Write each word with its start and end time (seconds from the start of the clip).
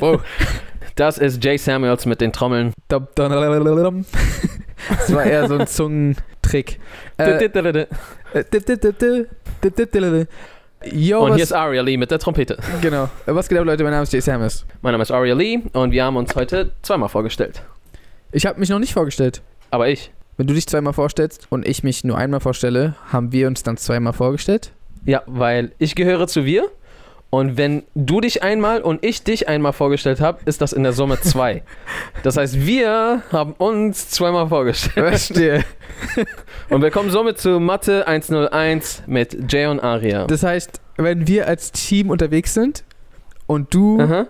Wow. 0.00 0.22
Das 0.96 1.18
ist 1.18 1.42
Jay 1.44 1.56
Samuels 1.56 2.06
mit 2.06 2.20
den 2.20 2.32
Trommeln. 2.32 2.72
Das 4.88 5.12
war 5.14 5.24
eher 5.24 5.46
so 5.48 5.56
ein 5.58 5.66
Zungentrick. 5.66 6.78
Äh, 7.18 7.24
Yo, 10.92 11.20
Und 11.24 11.34
hier 11.34 11.42
ist 11.42 11.52
Aria 11.52 11.82
Lee 11.82 11.96
mit 11.96 12.10
der 12.10 12.18
Trompete. 12.18 12.58
genau. 12.80 13.04
Äh, 13.26 13.34
Was 13.34 13.48
geht 13.48 13.58
ab, 13.58 13.64
Leute? 13.66 13.82
Mein 13.84 13.92
Name 13.92 14.04
ist 14.04 14.12
Jay 14.12 14.20
Samus. 14.20 14.64
Mein 14.82 14.92
Name 14.92 15.02
ist 15.02 15.10
Aria 15.10 15.34
Lee 15.34 15.60
und 15.74 15.92
wir 15.92 16.04
haben 16.04 16.16
uns 16.16 16.34
heute 16.34 16.72
zweimal 16.82 17.08
vorgestellt. 17.08 17.62
Ich 18.32 18.46
habe 18.46 18.58
mich 18.58 18.70
noch 18.70 18.78
nicht 18.78 18.94
vorgestellt. 18.94 19.42
Aber 19.70 19.88
ich. 19.88 20.10
Wenn 20.36 20.46
du 20.46 20.54
dich 20.54 20.66
zweimal 20.66 20.94
vorstellst 20.94 21.46
und 21.50 21.68
ich 21.68 21.82
mich 21.84 22.02
nur 22.02 22.16
einmal 22.16 22.40
vorstelle, 22.40 22.94
haben 23.12 23.30
wir 23.32 23.46
uns 23.46 23.62
dann 23.62 23.76
zweimal 23.76 24.14
vorgestellt? 24.14 24.72
Ja, 25.04 25.22
weil 25.26 25.72
ich 25.78 25.94
gehöre 25.94 26.26
zu 26.28 26.44
wir. 26.46 26.70
Und 27.30 27.56
wenn 27.56 27.84
du 27.94 28.20
dich 28.20 28.42
einmal 28.42 28.82
und 28.82 29.04
ich 29.04 29.22
dich 29.22 29.48
einmal 29.48 29.72
vorgestellt 29.72 30.20
habe, 30.20 30.40
ist 30.46 30.60
das 30.60 30.72
in 30.72 30.82
der 30.82 30.92
Summe 30.92 31.20
zwei. 31.20 31.62
Das 32.24 32.36
heißt, 32.36 32.66
wir 32.66 33.22
haben 33.30 33.52
uns 33.52 34.10
zweimal 34.10 34.48
vorgestellt. 34.48 35.08
Verstehe. 35.08 35.64
Und 36.70 36.82
wir 36.82 36.90
kommen 36.90 37.10
somit 37.10 37.38
zu 37.38 37.60
Mathe 37.60 38.06
101 38.06 39.04
mit 39.06 39.52
Jay 39.52 39.66
und 39.66 39.80
Aria. 39.80 40.26
Das 40.26 40.42
heißt, 40.42 40.80
wenn 40.96 41.26
wir 41.26 41.46
als 41.46 41.72
Team 41.72 42.10
unterwegs 42.10 42.54
sind 42.54 42.84
und 43.46 43.74
du 43.74 44.00
Aha. 44.00 44.26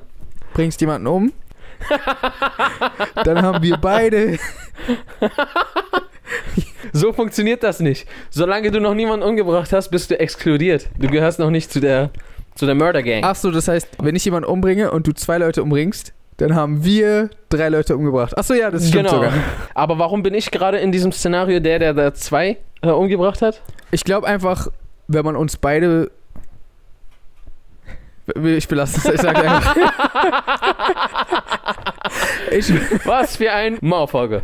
bringst 0.55 0.81
jemanden 0.81 1.07
um, 1.07 1.33
dann 3.25 3.43
haben 3.43 3.63
wir 3.63 3.77
beide. 3.77 4.39
So 6.93 7.13
funktioniert 7.13 7.63
das 7.63 7.81
nicht. 7.81 8.07
Solange 8.31 8.71
du 8.71 8.81
noch 8.81 8.95
niemanden 8.95 9.25
umgebracht 9.25 9.73
hast, 9.73 9.91
bist 9.91 10.11
du 10.11 10.19
exkludiert. 10.19 10.89
Du 10.99 11.09
gehörst 11.09 11.39
noch 11.39 11.51
nicht 11.51 11.73
zu 11.73 11.81
der, 11.81 12.11
zu 12.55 12.67
der 12.67 12.75
Murder 12.75 13.03
Gang. 13.03 13.25
Achso, 13.25 13.51
das 13.51 13.69
heißt, 13.69 13.89
wenn 14.03 14.17
ich 14.17 14.25
jemanden 14.25 14.49
umbringe 14.49 14.91
und 14.91 15.07
du 15.07 15.13
zwei 15.13 15.39
Leute 15.39 15.63
umbringst, 15.63 16.13
dann 16.37 16.55
haben 16.55 16.85
wir 16.85 17.31
drei 17.51 17.69
Leute 17.69 17.97
umgebracht. 17.97 18.37
Achso, 18.37 18.55
ja, 18.55 18.71
das 18.71 18.89
stimmt 18.89 19.09
genau. 19.09 19.17
sogar. 19.17 19.33
Aber 19.75 19.99
warum 19.99 20.23
bin 20.23 20.35
ich 20.35 20.51
gerade 20.51 20.79
in 20.79 20.93
diesem 20.93 21.13
Szenario 21.13 21.61
der, 21.61 21.79
der 21.79 21.95
da 21.95 22.15
zwei 22.15 22.57
äh, 22.83 22.89
umgebracht 22.89 23.43
hat? 23.43 23.61
Ich 23.91 24.05
glaube 24.05 24.27
einfach, 24.27 24.69
wenn 25.09 25.25
man 25.25 25.37
uns 25.37 25.57
beide. 25.57 26.11
Ich 28.43 28.69
belasse 28.69 28.99
es, 28.99 29.15
ich 29.15 29.21
sage 29.21 29.41
einfach. 29.41 29.77
ich, 32.53 32.73
Was 33.05 33.37
für 33.37 33.51
ein 33.51 33.77
Mauerfolge. 33.81 34.43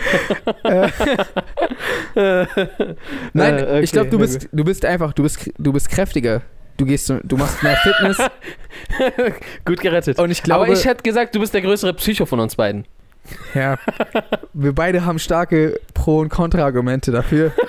nein, 2.14 3.58
Äh, 3.58 3.62
okay, 3.62 3.80
ich 3.82 3.92
glaube, 3.92 4.10
du 4.10 4.18
bist, 4.18 4.48
du 4.50 4.64
bist 4.64 4.84
einfach, 4.84 5.12
du 5.12 5.22
bist, 5.22 5.50
du 5.58 5.72
bist 5.72 5.90
kräftiger. 5.90 6.42
Du 6.76 6.84
gehst, 6.86 7.08
du 7.08 7.36
machst 7.36 7.62
mehr 7.62 7.76
Fitness 7.76 8.18
Gut 9.64 9.80
gerettet. 9.80 10.18
und 10.18 10.30
ich 10.30 10.42
glaube, 10.42 10.64
Aber 10.64 10.72
ich 10.72 10.84
hätte 10.84 11.02
gesagt, 11.02 11.34
du 11.34 11.40
bist 11.40 11.52
der 11.54 11.60
größere 11.62 11.92
Psycho 11.94 12.24
von 12.26 12.40
uns 12.40 12.56
beiden. 12.56 12.86
ja, 13.54 13.76
wir 14.54 14.74
beide 14.74 15.04
haben 15.04 15.18
starke 15.18 15.78
Pro- 15.94 16.20
und 16.20 16.30
Kontra-Argumente 16.30 17.12
dafür. 17.12 17.52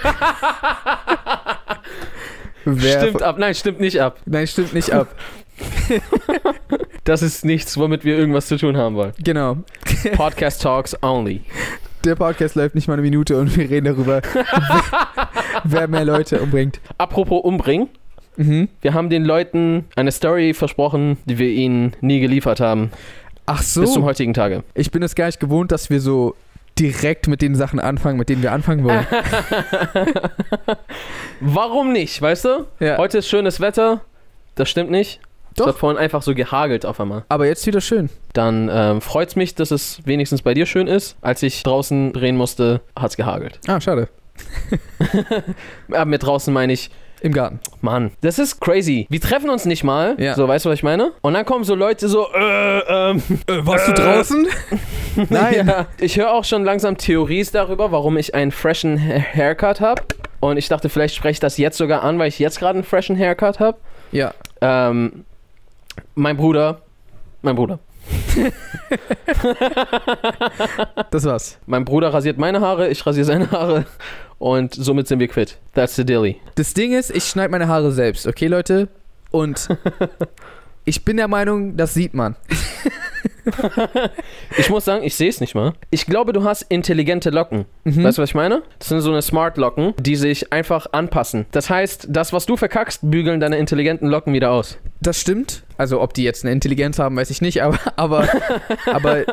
Stimmt 2.77 3.23
ab. 3.23 3.37
Nein, 3.39 3.55
stimmt 3.55 3.79
nicht 3.79 3.99
ab. 3.99 4.19
Nein, 4.25 4.45
stimmt 4.47 4.73
nicht 4.73 4.91
ab. 4.91 5.13
Das 7.03 7.23
ist 7.23 7.43
nichts, 7.45 7.77
womit 7.77 8.05
wir 8.05 8.15
irgendwas 8.15 8.45
zu 8.47 8.57
tun 8.57 8.77
haben 8.77 8.95
wollen. 8.95 9.13
Genau. 9.23 9.57
Podcast 10.13 10.61
Talks 10.61 10.95
only. 11.01 11.41
Der 12.05 12.13
Podcast 12.13 12.53
läuft 12.53 12.75
nicht 12.75 12.87
mal 12.87 12.93
eine 12.93 13.01
Minute 13.01 13.37
und 13.39 13.57
wir 13.57 13.67
reden 13.67 13.85
darüber, 13.85 14.21
wer, 14.33 15.29
wer 15.63 15.87
mehr 15.87 16.05
Leute 16.05 16.39
umbringt. 16.41 16.79
Apropos 16.99 17.43
umbringen. 17.43 17.89
Mhm. 18.37 18.69
Wir 18.81 18.93
haben 18.93 19.09
den 19.09 19.25
Leuten 19.25 19.85
eine 19.95 20.11
Story 20.11 20.53
versprochen, 20.53 21.17
die 21.25 21.37
wir 21.37 21.49
ihnen 21.49 21.95
nie 22.01 22.19
geliefert 22.19 22.59
haben. 22.59 22.91
Ach 23.45 23.59
Bis 23.59 23.73
zum 23.73 23.85
so. 23.85 24.03
heutigen 24.03 24.33
Tage. 24.33 24.63
Ich 24.73 24.91
bin 24.91 25.03
es 25.03 25.15
gar 25.15 25.25
nicht 25.25 25.39
gewohnt, 25.39 25.71
dass 25.71 25.89
wir 25.89 25.99
so 25.99 26.35
direkt 26.79 27.27
mit 27.27 27.41
den 27.41 27.55
Sachen 27.55 27.79
anfangen, 27.79 28.17
mit 28.17 28.29
denen 28.29 28.41
wir 28.41 28.51
anfangen 28.51 28.83
wollen. 28.83 29.05
Warum 31.39 31.91
nicht, 31.91 32.21
weißt 32.21 32.45
du? 32.45 32.67
Ja. 32.79 32.97
Heute 32.97 33.17
ist 33.19 33.27
schönes 33.27 33.59
Wetter. 33.59 34.01
Das 34.55 34.69
stimmt 34.69 34.89
nicht. 34.89 35.19
Doch. 35.55 35.67
Es 35.67 35.73
hat 35.73 35.79
vorhin 35.79 35.97
einfach 35.99 36.21
so 36.21 36.33
gehagelt 36.33 36.85
auf 36.85 36.99
einmal. 36.99 37.25
Aber 37.27 37.45
jetzt 37.45 37.67
wieder 37.67 37.81
schön. 37.81 38.09
Dann 38.33 38.69
ähm, 38.71 39.01
freut 39.01 39.29
es 39.29 39.35
mich, 39.35 39.53
dass 39.53 39.71
es 39.71 40.01
wenigstens 40.05 40.41
bei 40.41 40.53
dir 40.53 40.65
schön 40.65 40.87
ist. 40.87 41.17
Als 41.21 41.43
ich 41.43 41.61
draußen 41.63 42.13
drehen 42.13 42.37
musste, 42.37 42.81
hat 42.95 43.11
es 43.11 43.17
gehagelt. 43.17 43.59
Ah, 43.67 43.81
schade. 43.81 44.07
Aber 45.89 46.05
mit 46.05 46.23
draußen 46.23 46.53
meine 46.53 46.71
ich, 46.71 46.89
Im 47.21 47.33
Garten. 47.33 47.59
Mann, 47.81 48.11
das 48.21 48.39
ist 48.39 48.59
crazy. 48.59 49.05
Wir 49.09 49.21
treffen 49.21 49.49
uns 49.51 49.65
nicht 49.65 49.83
mal. 49.83 50.15
Ja. 50.19 50.33
So, 50.33 50.47
weißt 50.47 50.65
du, 50.65 50.69
was 50.69 50.79
ich 50.79 50.83
meine? 50.83 51.11
Und 51.21 51.33
dann 51.35 51.45
kommen 51.45 51.63
so 51.63 51.75
Leute 51.75 52.07
so, 52.09 52.25
äh, 52.33 52.79
ähm, 53.11 53.21
warst 53.63 53.87
du 53.87 53.93
draußen? 53.93 54.47
Nein. 55.29 55.67
Ja, 55.67 55.85
ich 55.99 56.17
höre 56.17 56.33
auch 56.33 56.43
schon 56.45 56.63
langsam 56.63 56.97
Theories 56.97 57.51
darüber, 57.51 57.91
warum 57.91 58.17
ich 58.17 58.33
einen 58.33 58.51
freshen 58.51 58.99
Ha- 58.99 59.19
Haircut 59.35 59.81
habe. 59.81 60.01
Und 60.39 60.57
ich 60.57 60.67
dachte, 60.67 60.89
vielleicht 60.89 61.13
spreche 61.13 61.33
ich 61.33 61.39
das 61.39 61.57
jetzt 61.57 61.77
sogar 61.77 62.03
an, 62.03 62.17
weil 62.17 62.27
ich 62.27 62.39
jetzt 62.39 62.57
gerade 62.57 62.79
einen 62.79 62.83
freshen 62.83 63.15
Haircut 63.15 63.59
habe. 63.59 63.77
Ja. 64.11 64.33
Ähm, 64.61 65.23
mein 66.15 66.37
Bruder, 66.37 66.81
mein 67.43 67.55
Bruder, 67.55 67.77
Das 71.11 71.25
war's. 71.25 71.59
mein 71.65 71.85
Bruder 71.85 72.13
rasiert 72.13 72.37
meine 72.37 72.61
Haare, 72.61 72.89
ich 72.89 73.05
rasiere 73.05 73.25
seine 73.25 73.51
Haare 73.51 73.85
und 74.41 74.73
somit 74.73 75.07
sind 75.07 75.19
wir 75.19 75.27
quitt. 75.27 75.57
That's 75.73 75.95
the 75.95 76.03
dilly. 76.03 76.37
Das 76.55 76.73
Ding 76.73 76.93
ist, 76.93 77.11
ich 77.11 77.25
schneide 77.25 77.51
meine 77.51 77.67
Haare 77.67 77.91
selbst, 77.91 78.25
okay, 78.25 78.47
Leute? 78.47 78.87
Und 79.29 79.69
ich 80.85 81.05
bin 81.05 81.17
der 81.17 81.27
Meinung, 81.27 81.77
das 81.77 81.93
sieht 81.93 82.13
man. 82.13 82.35
Ich 84.57 84.69
muss 84.69 84.85
sagen, 84.85 85.03
ich 85.03 85.15
sehe 85.15 85.29
es 85.29 85.41
nicht 85.41 85.55
mal. 85.55 85.73
Ich 85.89 86.05
glaube, 86.05 86.33
du 86.33 86.43
hast 86.43 86.63
intelligente 86.63 87.29
Locken. 87.29 87.65
Mhm. 87.83 88.03
Weißt 88.03 88.17
du, 88.17 88.21
was 88.21 88.29
ich 88.29 88.35
meine? 88.35 88.61
Das 88.79 88.89
sind 88.89 89.01
so 89.01 89.11
eine 89.11 89.21
Smart-Locken, 89.21 89.93
die 89.99 90.15
sich 90.15 90.53
einfach 90.53 90.87
anpassen. 90.91 91.45
Das 91.51 91.69
heißt, 91.69 92.07
das, 92.09 92.33
was 92.33 92.45
du 92.45 92.57
verkackst, 92.57 92.99
bügeln 93.09 93.39
deine 93.39 93.57
intelligenten 93.57 94.07
Locken 94.07 94.33
wieder 94.33 94.51
aus. 94.51 94.77
Das 95.01 95.19
stimmt. 95.19 95.63
Also, 95.77 96.01
ob 96.01 96.13
die 96.13 96.23
jetzt 96.23 96.43
eine 96.43 96.51
Intelligenz 96.51 96.99
haben, 96.99 97.15
weiß 97.15 97.29
ich 97.31 97.41
nicht, 97.41 97.63
aber, 97.63 97.79
aber, 97.95 98.27
aber 98.85 99.23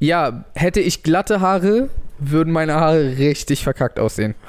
ja, 0.00 0.44
hätte 0.54 0.80
ich 0.80 1.02
glatte 1.02 1.40
Haare, 1.40 1.88
würden 2.18 2.52
meine 2.52 2.74
Haare 2.74 3.16
richtig 3.18 3.62
verkackt 3.62 3.98
aussehen. 3.98 4.34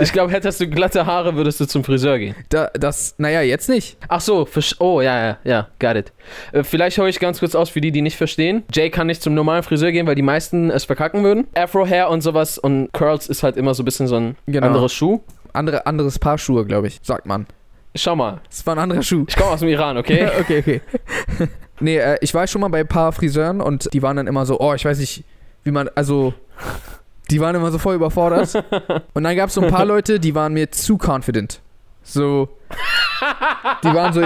Ich 0.00 0.12
glaube, 0.12 0.32
hättest 0.32 0.60
du 0.60 0.68
glatte 0.68 1.06
Haare, 1.06 1.34
würdest 1.36 1.60
du 1.60 1.66
zum 1.66 1.84
Friseur 1.84 2.18
gehen. 2.18 2.34
da, 2.48 2.70
das, 2.74 3.14
naja, 3.18 3.42
jetzt 3.42 3.68
nicht. 3.68 3.96
Ach 4.08 4.20
so, 4.20 4.46
oh, 4.78 5.00
ja, 5.00 5.26
ja, 5.26 5.38
ja, 5.44 5.68
got 5.78 5.96
it. 5.96 6.12
Äh, 6.52 6.62
vielleicht 6.64 6.98
hole 6.98 7.08
ich 7.08 7.18
ganz 7.20 7.40
kurz 7.40 7.54
aus 7.54 7.68
für 7.70 7.80
die, 7.80 7.90
die 7.92 8.02
nicht 8.02 8.16
verstehen. 8.16 8.62
Jay 8.72 8.90
kann 8.90 9.06
nicht 9.06 9.22
zum 9.22 9.34
normalen 9.34 9.62
Friseur 9.62 9.92
gehen, 9.92 10.06
weil 10.06 10.14
die 10.14 10.22
meisten 10.22 10.70
es 10.70 10.84
verkacken 10.84 11.24
würden. 11.24 11.46
Afro-Hair 11.54 12.08
und 12.10 12.22
sowas 12.22 12.58
und 12.58 12.92
Curls 12.92 13.28
ist 13.28 13.42
halt 13.42 13.56
immer 13.56 13.74
so 13.74 13.82
ein 13.82 13.84
bisschen 13.84 14.06
so 14.06 14.16
ein 14.16 14.36
Genau. 14.46 14.66
anderes 14.68 14.92
Schuh. 14.92 15.20
Andere, 15.52 15.86
anderes 15.86 16.18
Paar 16.18 16.38
Schuhe, 16.38 16.64
glaube 16.64 16.86
ich, 16.88 17.00
sagt 17.02 17.26
man. 17.26 17.46
Schau 17.94 18.16
mal, 18.16 18.40
Es 18.50 18.64
war 18.66 18.74
ein 18.74 18.78
anderer 18.78 19.02
Schuh. 19.02 19.24
ich 19.28 19.36
komme 19.36 19.50
aus 19.50 19.60
dem 19.60 19.68
Iran, 19.68 19.98
okay? 19.98 20.28
Okay, 20.40 20.58
okay. 20.60 20.80
nee, 21.80 21.98
äh, 21.98 22.16
ich 22.22 22.32
war 22.32 22.46
schon 22.46 22.62
mal 22.62 22.68
bei 22.68 22.80
ein 22.80 22.88
paar 22.88 23.12
Friseuren 23.12 23.60
und 23.60 23.92
die 23.92 24.00
waren 24.02 24.16
dann 24.16 24.26
immer 24.26 24.46
so, 24.46 24.58
oh, 24.60 24.72
ich 24.74 24.84
weiß 24.84 24.98
nicht, 24.98 25.24
wie 25.64 25.70
man, 25.70 25.88
also, 25.94 26.34
die 27.30 27.40
waren 27.40 27.54
immer 27.54 27.70
so 27.70 27.78
voll 27.78 27.94
überfordert. 27.94 28.54
Und 29.14 29.24
dann 29.24 29.36
gab 29.36 29.48
es 29.48 29.54
so 29.54 29.60
ein 29.62 29.70
paar 29.70 29.84
Leute, 29.84 30.20
die 30.20 30.34
waren 30.34 30.52
mir 30.52 30.70
zu 30.70 30.98
confident. 30.98 31.60
So, 32.04 32.48
die 33.84 33.94
waren 33.94 34.12
so, 34.12 34.22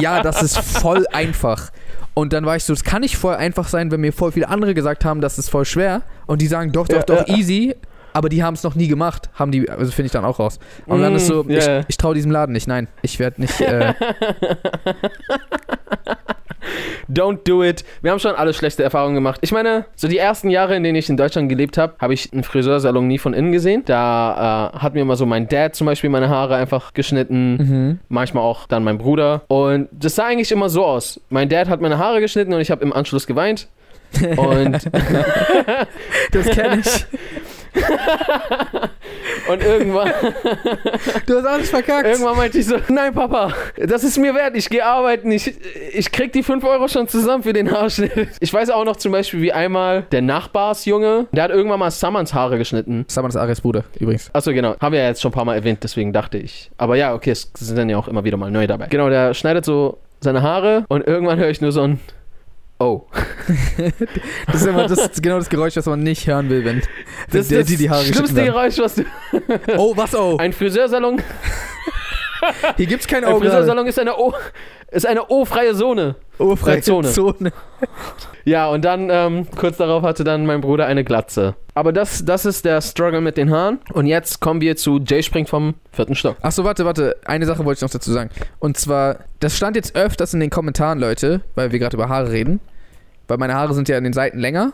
ja, 0.00 0.22
das 0.22 0.40
ist 0.42 0.56
voll 0.58 1.04
einfach. 1.12 1.70
Und 2.14 2.32
dann 2.32 2.46
war 2.46 2.54
ich 2.56 2.64
so, 2.64 2.72
das 2.72 2.84
kann 2.84 3.00
nicht 3.00 3.16
voll 3.16 3.34
einfach 3.34 3.66
sein, 3.68 3.90
wenn 3.90 4.00
mir 4.00 4.12
voll 4.12 4.30
viele 4.32 4.48
andere 4.48 4.72
gesagt 4.74 5.04
haben, 5.04 5.20
das 5.20 5.36
ist 5.38 5.50
voll 5.50 5.64
schwer. 5.64 6.02
Und 6.26 6.40
die 6.42 6.46
sagen, 6.46 6.70
doch, 6.72 6.86
doch, 6.86 6.96
Ja, 6.96 7.02
doch, 7.02 7.26
ja. 7.28 7.34
easy. 7.36 7.74
Aber 8.12 8.28
die 8.28 8.42
haben 8.42 8.54
es 8.54 8.62
noch 8.64 8.74
nie 8.74 8.88
gemacht. 8.88 9.30
Haben 9.34 9.52
die, 9.52 9.68
also 9.68 9.92
finde 9.92 10.06
ich 10.06 10.12
dann 10.12 10.24
auch 10.24 10.38
raus. 10.38 10.58
Und 10.86 11.02
dann 11.02 11.12
Mm, 11.12 11.16
ist 11.16 11.26
so, 11.26 11.44
ja. 11.48 11.80
ich, 11.80 11.84
ich 11.88 11.96
traue 11.98 12.14
diesem 12.14 12.30
Laden 12.30 12.52
nicht. 12.52 12.66
Nein, 12.66 12.88
ich 13.02 13.18
werde 13.18 13.40
nicht. 13.40 13.60
Äh, 13.60 13.94
Don't 17.10 17.38
do 17.48 17.62
it. 17.64 17.84
Wir 18.02 18.10
haben 18.10 18.18
schon 18.18 18.34
alle 18.34 18.52
schlechte 18.52 18.82
Erfahrungen 18.82 19.14
gemacht. 19.14 19.40
Ich 19.42 19.52
meine, 19.52 19.86
so 19.96 20.08
die 20.08 20.18
ersten 20.18 20.50
Jahre, 20.50 20.76
in 20.76 20.82
denen 20.82 20.96
ich 20.96 21.08
in 21.08 21.16
Deutschland 21.16 21.48
gelebt 21.48 21.78
habe, 21.78 21.94
habe 21.98 22.12
ich 22.14 22.32
einen 22.32 22.44
Friseursalon 22.44 23.06
nie 23.06 23.18
von 23.18 23.32
innen 23.34 23.52
gesehen. 23.52 23.82
Da 23.86 24.72
äh, 24.74 24.78
hat 24.78 24.94
mir 24.94 25.00
immer 25.00 25.16
so 25.16 25.24
mein 25.26 25.48
Dad 25.48 25.74
zum 25.74 25.86
Beispiel 25.86 26.10
meine 26.10 26.28
Haare 26.28 26.56
einfach 26.56 26.92
geschnitten. 26.92 27.56
mhm. 27.56 27.98
Manchmal 28.08 28.44
auch 28.44 28.66
dann 28.66 28.84
mein 28.84 28.98
Bruder. 28.98 29.42
Und 29.48 29.88
das 29.92 30.16
sah 30.16 30.26
eigentlich 30.26 30.52
immer 30.52 30.68
so 30.68 30.84
aus. 30.84 31.20
Mein 31.30 31.48
Dad 31.48 31.68
hat 31.68 31.80
meine 31.80 31.98
Haare 31.98 32.20
geschnitten 32.20 32.52
und 32.52 32.60
ich 32.60 32.70
habe 32.70 32.82
im 32.82 32.92
Anschluss 32.92 33.26
geweint. 33.26 33.68
Und 34.36 34.72
Das 36.32 36.46
kenne 36.46 36.80
ich. 36.80 37.06
Und 39.48 39.62
irgendwann, 39.62 40.12
Du 41.26 41.36
hast 41.36 41.46
alles 41.46 41.70
verkackt. 41.70 42.06
irgendwann 42.06 42.36
meinte 42.36 42.58
ich 42.58 42.66
so, 42.66 42.76
nein 42.88 43.14
Papa, 43.14 43.52
das 43.76 44.04
ist 44.04 44.18
mir 44.18 44.34
wert, 44.34 44.56
ich 44.56 44.68
gehe 44.68 44.84
arbeiten, 44.84 45.30
ich, 45.30 45.54
ich 45.92 46.12
krieg 46.12 46.32
die 46.32 46.42
5 46.42 46.62
Euro 46.64 46.88
schon 46.88 47.08
zusammen 47.08 47.42
für 47.42 47.52
den 47.52 47.70
Haarschnitt. 47.70 48.28
Ich 48.40 48.52
weiß 48.52 48.70
auch 48.70 48.84
noch 48.84 48.96
zum 48.96 49.12
Beispiel, 49.12 49.40
wie 49.42 49.52
einmal 49.52 50.02
der 50.12 50.22
Nachbarsjunge, 50.22 51.26
der 51.32 51.44
hat 51.44 51.50
irgendwann 51.50 51.78
mal 51.80 51.90
Summons 51.90 52.34
Haare 52.34 52.58
geschnitten. 52.58 53.04
Saman 53.08 53.30
ist 53.30 53.36
Arias 53.36 53.60
Bruder, 53.60 53.84
übrigens. 53.98 54.30
Achso, 54.34 54.52
genau. 54.52 54.76
Haben 54.80 54.92
wir 54.92 55.00
ja 55.00 55.08
jetzt 55.08 55.22
schon 55.22 55.30
ein 55.30 55.34
paar 55.34 55.44
Mal 55.44 55.54
erwähnt, 55.54 55.80
deswegen 55.82 56.12
dachte 56.12 56.38
ich. 56.38 56.70
Aber 56.76 56.96
ja, 56.96 57.14
okay, 57.14 57.30
es 57.30 57.50
sind 57.58 57.76
dann 57.78 57.88
ja 57.88 57.96
auch 57.96 58.08
immer 58.08 58.24
wieder 58.24 58.36
mal 58.36 58.50
neu 58.50 58.66
dabei. 58.66 58.86
Genau, 58.88 59.08
der 59.08 59.34
schneidet 59.34 59.64
so 59.64 59.98
seine 60.20 60.42
Haare 60.42 60.84
und 60.88 61.06
irgendwann 61.06 61.38
höre 61.38 61.48
ich 61.48 61.60
nur 61.60 61.72
so 61.72 61.82
ein 61.82 62.00
Oh. 62.78 63.02
Das 64.46 64.62
ist 64.62 64.66
immer 64.66 64.86
das, 64.86 65.20
genau 65.20 65.38
das 65.38 65.48
Geräusch, 65.48 65.74
das 65.74 65.86
man 65.86 66.02
nicht 66.02 66.26
hören 66.26 66.48
will, 66.48 66.64
wenn, 66.64 66.76
wenn 66.76 66.88
Das 67.30 67.48
der, 67.48 67.60
ist 67.60 67.70
die 67.70 67.76
die 67.76 67.90
Haare 67.90 68.04
das 68.04 68.14
schlimmste. 68.14 68.44
Geräusch, 68.44 68.78
was 68.78 68.94
du. 68.96 69.04
Oh, 69.76 69.96
was 69.96 70.14
oh? 70.14 70.36
Ein 70.36 70.52
Friseursalon. 70.52 71.20
Hier 72.76 72.86
gibt's 72.86 73.06
kein 73.06 73.24
Ein 73.24 73.32
Oh 73.32 73.38
gerade. 73.38 73.50
Friseursalon 73.50 73.86
ist 73.86 73.98
eine 73.98 74.16
O. 74.16 74.32
Ist 74.90 75.06
eine 75.06 75.26
O-freie 75.28 75.74
Zone. 75.74 76.16
Oh, 76.38 76.56
freie 76.56 76.80
Zone. 76.80 77.08
Zone. 77.08 77.52
Ja, 78.44 78.68
und 78.68 78.84
dann, 78.84 79.10
ähm, 79.10 79.46
kurz 79.54 79.76
darauf 79.76 80.02
hatte 80.02 80.24
dann 80.24 80.46
mein 80.46 80.62
Bruder 80.62 80.86
eine 80.86 81.04
Glatze. 81.04 81.56
Aber 81.74 81.92
das, 81.92 82.24
das 82.24 82.46
ist 82.46 82.64
der 82.64 82.80
Struggle 82.80 83.20
mit 83.20 83.36
den 83.36 83.50
Haaren. 83.50 83.80
Und 83.92 84.06
jetzt 84.06 84.40
kommen 84.40 84.62
wir 84.62 84.76
zu 84.76 84.98
Jay 84.98 85.22
springt 85.22 85.50
vom 85.50 85.74
vierten 85.92 86.14
Stock. 86.14 86.36
Achso, 86.40 86.64
warte, 86.64 86.86
warte. 86.86 87.16
Eine 87.26 87.44
Sache 87.44 87.64
wollte 87.66 87.78
ich 87.78 87.82
noch 87.82 87.90
dazu 87.90 88.10
sagen. 88.12 88.30
Und 88.58 88.78
zwar, 88.78 89.18
das 89.40 89.56
stand 89.56 89.76
jetzt 89.76 89.94
öfters 89.94 90.32
in 90.32 90.40
den 90.40 90.50
Kommentaren, 90.50 90.98
Leute, 90.98 91.42
weil 91.54 91.70
wir 91.72 91.78
gerade 91.78 91.96
über 91.96 92.08
Haare 92.08 92.32
reden. 92.32 92.60
Weil 93.26 93.36
meine 93.36 93.54
Haare 93.54 93.74
sind 93.74 93.88
ja 93.90 93.98
an 93.98 94.04
den 94.04 94.14
Seiten 94.14 94.38
länger. 94.38 94.72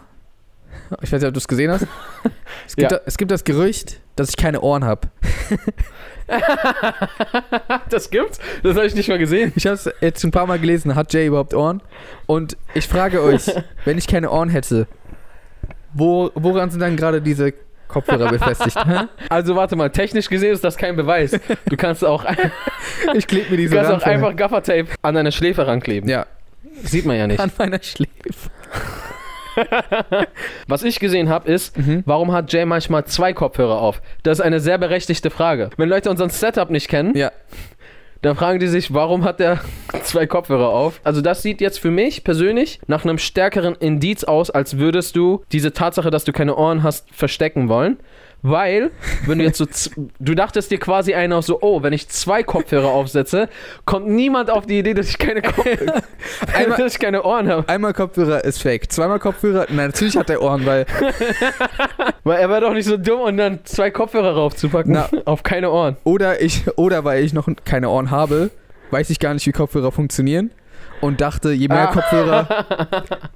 Ich 1.03 1.13
weiß 1.13 1.21
nicht, 1.21 1.29
ob 1.29 1.35
du 1.35 1.39
es 1.39 1.49
gesehen 1.49 1.71
hast. 1.71 1.87
Es 2.67 2.77
gibt, 2.77 2.91
Ja. 2.91 2.99
da, 2.99 3.05
es 3.07 3.17
gibt 3.19 3.31
das 3.31 3.45
Gerücht, 3.45 4.01
dass 4.17 4.31
ich 4.31 4.37
keine 4.37 4.61
Ohren 4.61 4.85
habe. 4.85 5.09
Das 7.91 8.09
gibt's? 8.11 8.39
Das 8.63 8.77
habe 8.77 8.87
ich 8.87 8.95
nicht 8.95 9.09
mal 9.09 9.19
gesehen. 9.19 9.53
Ich 9.57 9.67
habe 9.67 9.75
es 9.75 9.91
jetzt 10.01 10.21
schon 10.23 10.29
ein 10.29 10.33
paar 10.33 10.47
Mal 10.47 10.59
gelesen. 10.59 10.95
Hat 10.95 11.13
Jay 11.13 11.27
überhaupt 11.27 11.53
Ohren? 11.55 11.83
Und 12.27 12.57
ich 12.73 12.89
frage 12.89 13.23
euch, 13.23 13.51
wenn 13.85 13.99
ich 13.99 14.07
keine 14.07 14.31
Ohren 14.31 14.49
hätte, 14.49 14.87
wo, 15.93 16.31
woran 16.35 16.71
sind 16.71 16.81
dann 16.81 16.97
gerade 16.97 17.21
diese 17.21 17.53
Kopfhörer 17.89 18.31
befestigt? 18.31 18.77
Also 19.29 19.55
warte 19.55 19.77
mal, 19.77 19.91
technisch 19.91 20.29
gesehen 20.29 20.53
ist 20.55 20.65
das 20.65 20.77
kein 20.79 20.97
Beweis. 20.97 21.39
Du 21.67 21.77
kannst 21.77 22.03
auch, 22.05 22.25
du 22.25 23.19
Ich 23.19 23.27
klebe 23.27 23.51
mir 23.51 23.57
diese 23.59 23.77
kannst 23.77 23.91
auch 23.93 24.03
einfach 24.03 24.35
Gaffertape 24.35 24.87
an 25.03 25.15
deine 25.15 25.31
Schläfe 25.31 25.67
rankleben. 25.67 26.09
ja, 26.09 26.27
Sieht 26.83 27.05
man 27.07 27.17
ja 27.17 27.27
nicht. 27.27 27.39
an 27.39 27.53
meiner 27.59 27.81
Schläfe. 27.83 28.51
Was 30.69 30.83
ich 30.83 31.01
gesehen 31.01 31.29
habe, 31.29 31.51
ist, 31.51 31.77
Mhm. 31.77 32.03
warum 32.07 32.33
hat 32.33 32.53
Jay 32.53 32.65
manchmal 32.65 33.05
zwei 33.05 33.33
Kopfhörer 33.33 33.81
auf? 33.81 34.01
Das 34.23 34.39
ist 34.39 34.45
eine 34.45 34.61
sehr 34.61 34.79
berechtigte 34.79 35.31
Frage. 35.31 35.71
Wenn 35.77 35.89
Leute 35.89 36.11
unseren 36.11 36.31
Setup 36.31 36.71
nicht 36.71 36.89
kennen, 36.89 37.17
Ja, 37.17 37.31
dann 38.23 38.37
fragen 38.37 38.59
die 38.59 38.69
sich, 38.69 38.95
warum 38.95 39.23
hat 39.25 39.41
er 39.41 39.61
zwei 40.03 40.27
Kopfhörer 40.27 40.69
auf? 40.69 41.01
Also 41.05 41.21
das 41.21 41.43
sieht 41.43 41.61
jetzt 41.61 41.79
für 41.79 41.91
mich 41.91 42.25
persönlich 42.25 42.81
nach 42.87 43.05
einem 43.05 43.19
stärkeren 43.19 43.75
Indiz 43.75 44.25
aus, 44.25 44.51
als 44.51 44.79
würdest 44.79 45.17
du 45.17 45.43
diese 45.53 45.73
Tatsache, 45.73 46.11
dass 46.11 46.25
du 46.25 46.33
keine 46.33 46.57
Ohren 46.57 46.83
hast, 46.83 47.07
verstecken 47.15 47.69
wollen. 47.69 47.99
Weil, 48.47 48.91
wenn 49.25 49.39
du 49.39 49.45
jetzt 49.45 49.57
so, 49.57 49.65
du 50.21 50.35
dachtest 50.35 50.71
dir 50.71 50.79
quasi 50.79 51.15
einer 51.15 51.41
so, 51.41 51.63
oh, 51.63 51.83
wenn 51.83 51.95
ich 51.95 52.09
zwei 52.11 52.43
Kopfhörer 52.43 52.89
aufsetze, 52.89 53.49
kommt 53.87 54.07
niemand 54.07 54.51
auf 54.51 54.67
die 54.67 54.79
Idee, 54.79 54.93
dass 54.93 55.09
ich 55.09 55.17
keine, 55.19 55.41
Kopf 55.41 55.65
Einmal- 56.55 56.77
dass 56.79 56.93
ich 56.93 56.99
keine 57.01 57.23
Ohren 57.23 57.49
habe. 57.49 57.67
einmal 57.71 57.95
Kopfhörer 57.95 58.45
ist 58.45 58.61
fake. 58.61 58.93
Zweimal 58.93 59.19
Kopfhörer, 59.19 59.67
nein, 59.71 59.87
natürlich 59.87 60.15
hat 60.19 60.29
er 60.29 60.43
Ohren, 60.43 60.67
weil 60.67 60.85
Weil 62.25 62.39
er 62.41 62.51
war 62.51 62.61
doch 62.61 62.75
nicht 62.75 62.87
so 62.87 62.97
dumm 62.99 63.21
und 63.21 63.39
dann 63.39 63.61
zwei 63.65 63.91
Kopfhörer 63.91 64.35
raufzupacken. 64.35 64.93
Na. 64.93 65.09
Auf 65.25 65.43
keine 65.43 65.71
Ohren. 65.71 65.97
Oder 66.05 66.43
ich, 66.43 66.65
oder 66.77 67.03
weil 67.05 67.25
ich 67.25 67.33
noch 67.33 67.49
keine 67.65 67.89
Ohren 67.89 68.11
habe, 68.11 68.51
weiß 68.91 69.09
ich 69.11 69.21
gar 69.21 69.33
nicht, 69.33 69.47
wie 69.47 69.53
Kopfhörer 69.53 69.91
funktionieren. 69.91 70.51
Und 71.01 71.21
dachte, 71.21 71.53
je 71.53 71.69
mehr 71.69 71.89
Ah. 71.89 71.93
Kopfhörer, 71.93 72.49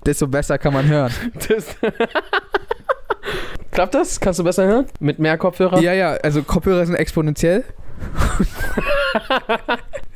desto 0.06 0.26
besser 0.26 0.58
kann 0.58 0.72
man 0.72 0.86
hören. 0.86 1.12
Das 1.48 1.76
Klappt 3.78 3.94
das? 3.94 4.18
Kannst 4.18 4.40
du 4.40 4.42
besser 4.42 4.66
hören? 4.66 4.86
Mit 4.98 5.20
mehr 5.20 5.38
Kopfhörer? 5.38 5.80
Ja, 5.80 5.92
ja, 5.92 6.14
also 6.14 6.42
Kopfhörer 6.42 6.84
sind 6.84 6.96
exponentiell. 6.96 7.62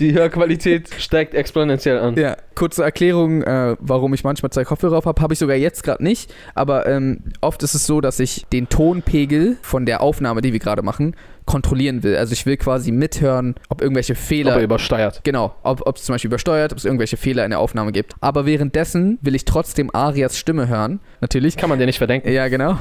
Die 0.00 0.14
Hörqualität 0.14 0.90
steigt 0.98 1.32
exponentiell 1.32 2.00
an. 2.00 2.16
Ja, 2.16 2.36
kurze 2.56 2.82
Erklärung, 2.82 3.42
äh, 3.42 3.76
warum 3.78 4.14
ich 4.14 4.24
manchmal 4.24 4.50
zwei 4.50 4.64
Kopfhörer 4.64 4.98
auf 4.98 5.06
habe, 5.06 5.22
habe 5.22 5.34
ich 5.34 5.38
sogar 5.38 5.54
jetzt 5.54 5.84
gerade 5.84 6.02
nicht. 6.02 6.34
Aber 6.56 6.88
ähm, 6.88 7.22
oft 7.40 7.62
ist 7.62 7.74
es 7.74 7.86
so, 7.86 8.00
dass 8.00 8.18
ich 8.18 8.46
den 8.52 8.68
Tonpegel 8.68 9.58
von 9.62 9.86
der 9.86 10.00
Aufnahme, 10.00 10.40
die 10.40 10.52
wir 10.52 10.58
gerade 10.58 10.82
machen, 10.82 11.14
kontrollieren 11.46 12.02
will. 12.02 12.16
Also 12.16 12.32
ich 12.32 12.44
will 12.46 12.56
quasi 12.56 12.90
mithören, 12.90 13.54
ob 13.68 13.80
irgendwelche 13.80 14.16
Fehler 14.16 14.54
Aber 14.54 14.62
übersteuert. 14.62 15.20
Genau, 15.22 15.54
ob 15.62 15.86
ob 15.86 15.98
es 15.98 16.02
zum 16.02 16.14
Beispiel 16.14 16.30
übersteuert, 16.30 16.72
ob 16.72 16.78
es 16.78 16.84
irgendwelche 16.84 17.16
Fehler 17.16 17.44
in 17.44 17.50
der 17.50 17.60
Aufnahme 17.60 17.92
gibt. 17.92 18.16
Aber 18.20 18.44
währenddessen 18.44 19.18
will 19.22 19.36
ich 19.36 19.44
trotzdem 19.44 19.88
Arias 19.94 20.36
Stimme 20.36 20.66
hören. 20.66 20.98
Natürlich. 21.20 21.56
Kann 21.56 21.68
man 21.68 21.78
dir 21.78 21.86
nicht 21.86 21.98
verdenken. 21.98 22.32
Ja, 22.32 22.48
genau. 22.48 22.76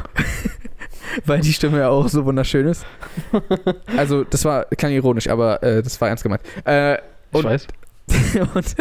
Weil 1.26 1.42
die 1.42 1.54
Stimme 1.54 1.80
ja 1.80 1.90
auch 1.90 2.08
so 2.08 2.26
wunderschön 2.26 2.68
ist. 2.68 2.86
Also, 3.98 4.24
das 4.24 4.46
war, 4.46 4.66
klang 4.66 4.92
ironisch, 4.92 5.28
aber 5.28 5.62
äh, 5.64 5.82
das 5.82 6.00
war 6.00 6.10
ernst 6.10 6.24
gemeint. 6.24 6.42
Äh, 6.66 6.96
Ich 6.96 7.00
und, 7.34 7.44
weiß. 7.46 7.68
und, 8.54 8.76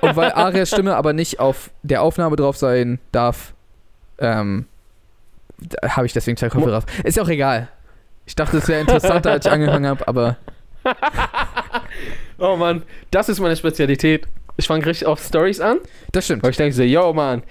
und 0.00 0.16
weil 0.16 0.32
Arias 0.32 0.70
Stimme 0.70 0.94
aber 0.94 1.12
nicht 1.12 1.40
auf 1.40 1.70
der 1.82 2.02
Aufnahme 2.02 2.36
drauf 2.36 2.56
sein 2.56 3.00
darf, 3.10 3.52
ähm, 4.18 4.66
habe 5.84 6.06
ich 6.06 6.12
deswegen 6.12 6.36
zwei 6.36 6.48
Kopfhörer 6.48 6.78
auf. 6.78 6.84
Ist 7.04 7.16
ja 7.16 7.22
auch 7.22 7.28
egal. 7.28 7.68
Ich 8.26 8.36
dachte, 8.36 8.58
es 8.58 8.68
wäre 8.68 8.80
interessanter, 8.80 9.32
als 9.32 9.46
ich 9.46 9.52
angefangen 9.52 9.86
habe, 9.86 10.06
aber 10.06 10.36
Oh 12.38 12.56
Mann, 12.56 12.82
das 13.10 13.28
ist 13.28 13.40
meine 13.40 13.56
Spezialität. 13.56 14.26
Ich 14.56 14.66
fange 14.66 14.84
richtig 14.84 15.06
auf 15.06 15.22
Stories 15.22 15.60
an, 15.60 15.78
das 16.12 16.26
stimmt. 16.26 16.42
weil 16.42 16.50
ich 16.50 16.56
denke 16.56 16.74
so, 16.74 16.82
yo 16.82 17.12
Mann, 17.12 17.42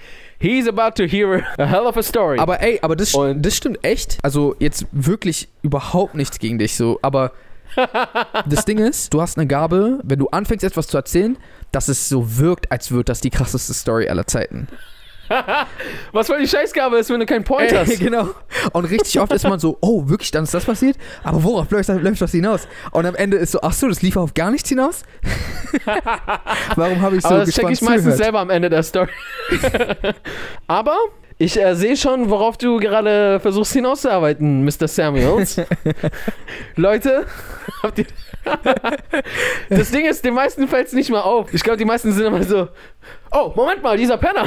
he's 0.42 0.66
about 0.68 0.92
to 0.96 1.04
hear 1.04 1.44
a 1.58 1.64
hell 1.66 1.86
of 1.86 1.96
a 1.96 2.02
story. 2.02 2.38
Aber 2.38 2.60
ey, 2.60 2.78
aber 2.82 2.96
das, 2.96 3.14
Und- 3.14 3.42
das 3.42 3.56
stimmt 3.56 3.78
echt. 3.84 4.18
Also 4.22 4.56
jetzt 4.58 4.86
wirklich 4.92 5.48
überhaupt 5.62 6.14
nichts 6.14 6.38
gegen 6.38 6.58
dich 6.58 6.76
so, 6.76 6.98
aber 7.02 7.32
das 8.46 8.64
Ding 8.66 8.78
ist, 8.78 9.14
du 9.14 9.22
hast 9.22 9.38
eine 9.38 9.46
Gabe, 9.46 10.00
wenn 10.02 10.18
du 10.18 10.28
anfängst 10.28 10.64
etwas 10.64 10.88
zu 10.88 10.96
erzählen, 10.96 11.38
dass 11.70 11.88
es 11.88 12.08
so 12.08 12.36
wirkt, 12.38 12.70
als 12.70 12.90
würde 12.90 13.04
das 13.04 13.20
die 13.20 13.30
krasseste 13.30 13.72
Story 13.72 14.08
aller 14.08 14.26
Zeiten. 14.26 14.68
Was 16.12 16.26
für 16.26 16.38
die 16.38 16.46
Scheißgabe 16.48 16.98
ist, 16.98 17.10
wenn 17.10 17.20
du 17.20 17.26
keinen 17.26 17.44
Point 17.44 17.70
Ey, 17.72 17.76
hast. 17.76 17.98
genau. 18.00 18.30
Und 18.72 18.84
richtig 18.86 19.18
oft 19.20 19.32
ist 19.32 19.44
man 19.48 19.58
so, 19.58 19.78
oh, 19.80 20.08
wirklich, 20.08 20.30
dann 20.30 20.44
ist 20.44 20.54
das 20.54 20.64
passiert? 20.64 20.96
Aber 21.22 21.42
worauf 21.42 21.70
läuft 21.70 21.88
das, 21.88 22.00
läuft 22.00 22.20
das 22.20 22.32
hinaus? 22.32 22.66
Und 22.90 23.06
am 23.06 23.14
Ende 23.14 23.36
ist 23.36 23.52
so, 23.52 23.60
ach 23.62 23.72
so, 23.72 23.88
das 23.88 24.02
lief 24.02 24.16
auf 24.16 24.34
gar 24.34 24.50
nichts 24.50 24.68
hinaus? 24.68 25.02
Warum 26.76 27.00
habe 27.00 27.16
ich 27.16 27.22
so 27.22 27.28
Aber 27.28 27.38
das 27.38 27.50
check 27.50 27.66
gespannt 27.66 27.72
ich 27.72 27.82
meistens 27.82 28.02
zugehört? 28.02 28.18
selber 28.18 28.40
am 28.40 28.50
Ende 28.50 28.68
der 28.68 28.82
Story. 28.82 29.10
Aber 30.66 30.96
ich 31.42 31.60
äh, 31.60 31.74
sehe 31.74 31.96
schon, 31.96 32.30
worauf 32.30 32.56
du 32.56 32.78
gerade 32.78 33.40
versuchst 33.40 33.72
hinauszuarbeiten, 33.72 34.64
Mr. 34.64 34.86
Samuels. 34.88 35.60
Leute, 36.76 37.26
habt 37.82 37.98
ihr. 37.98 38.06
das 39.68 39.90
Ding 39.92 40.04
ist, 40.04 40.24
den 40.24 40.34
meisten 40.34 40.66
fällt 40.68 40.88
es 40.88 40.92
nicht 40.92 41.10
mal 41.10 41.20
auf. 41.20 41.52
Ich 41.54 41.62
glaube, 41.62 41.78
die 41.78 41.84
meisten 41.84 42.10
sind 42.12 42.26
immer 42.26 42.42
so: 42.42 42.66
Oh, 43.30 43.52
Moment 43.54 43.82
mal, 43.82 43.96
dieser 43.96 44.18
Penner. 44.18 44.44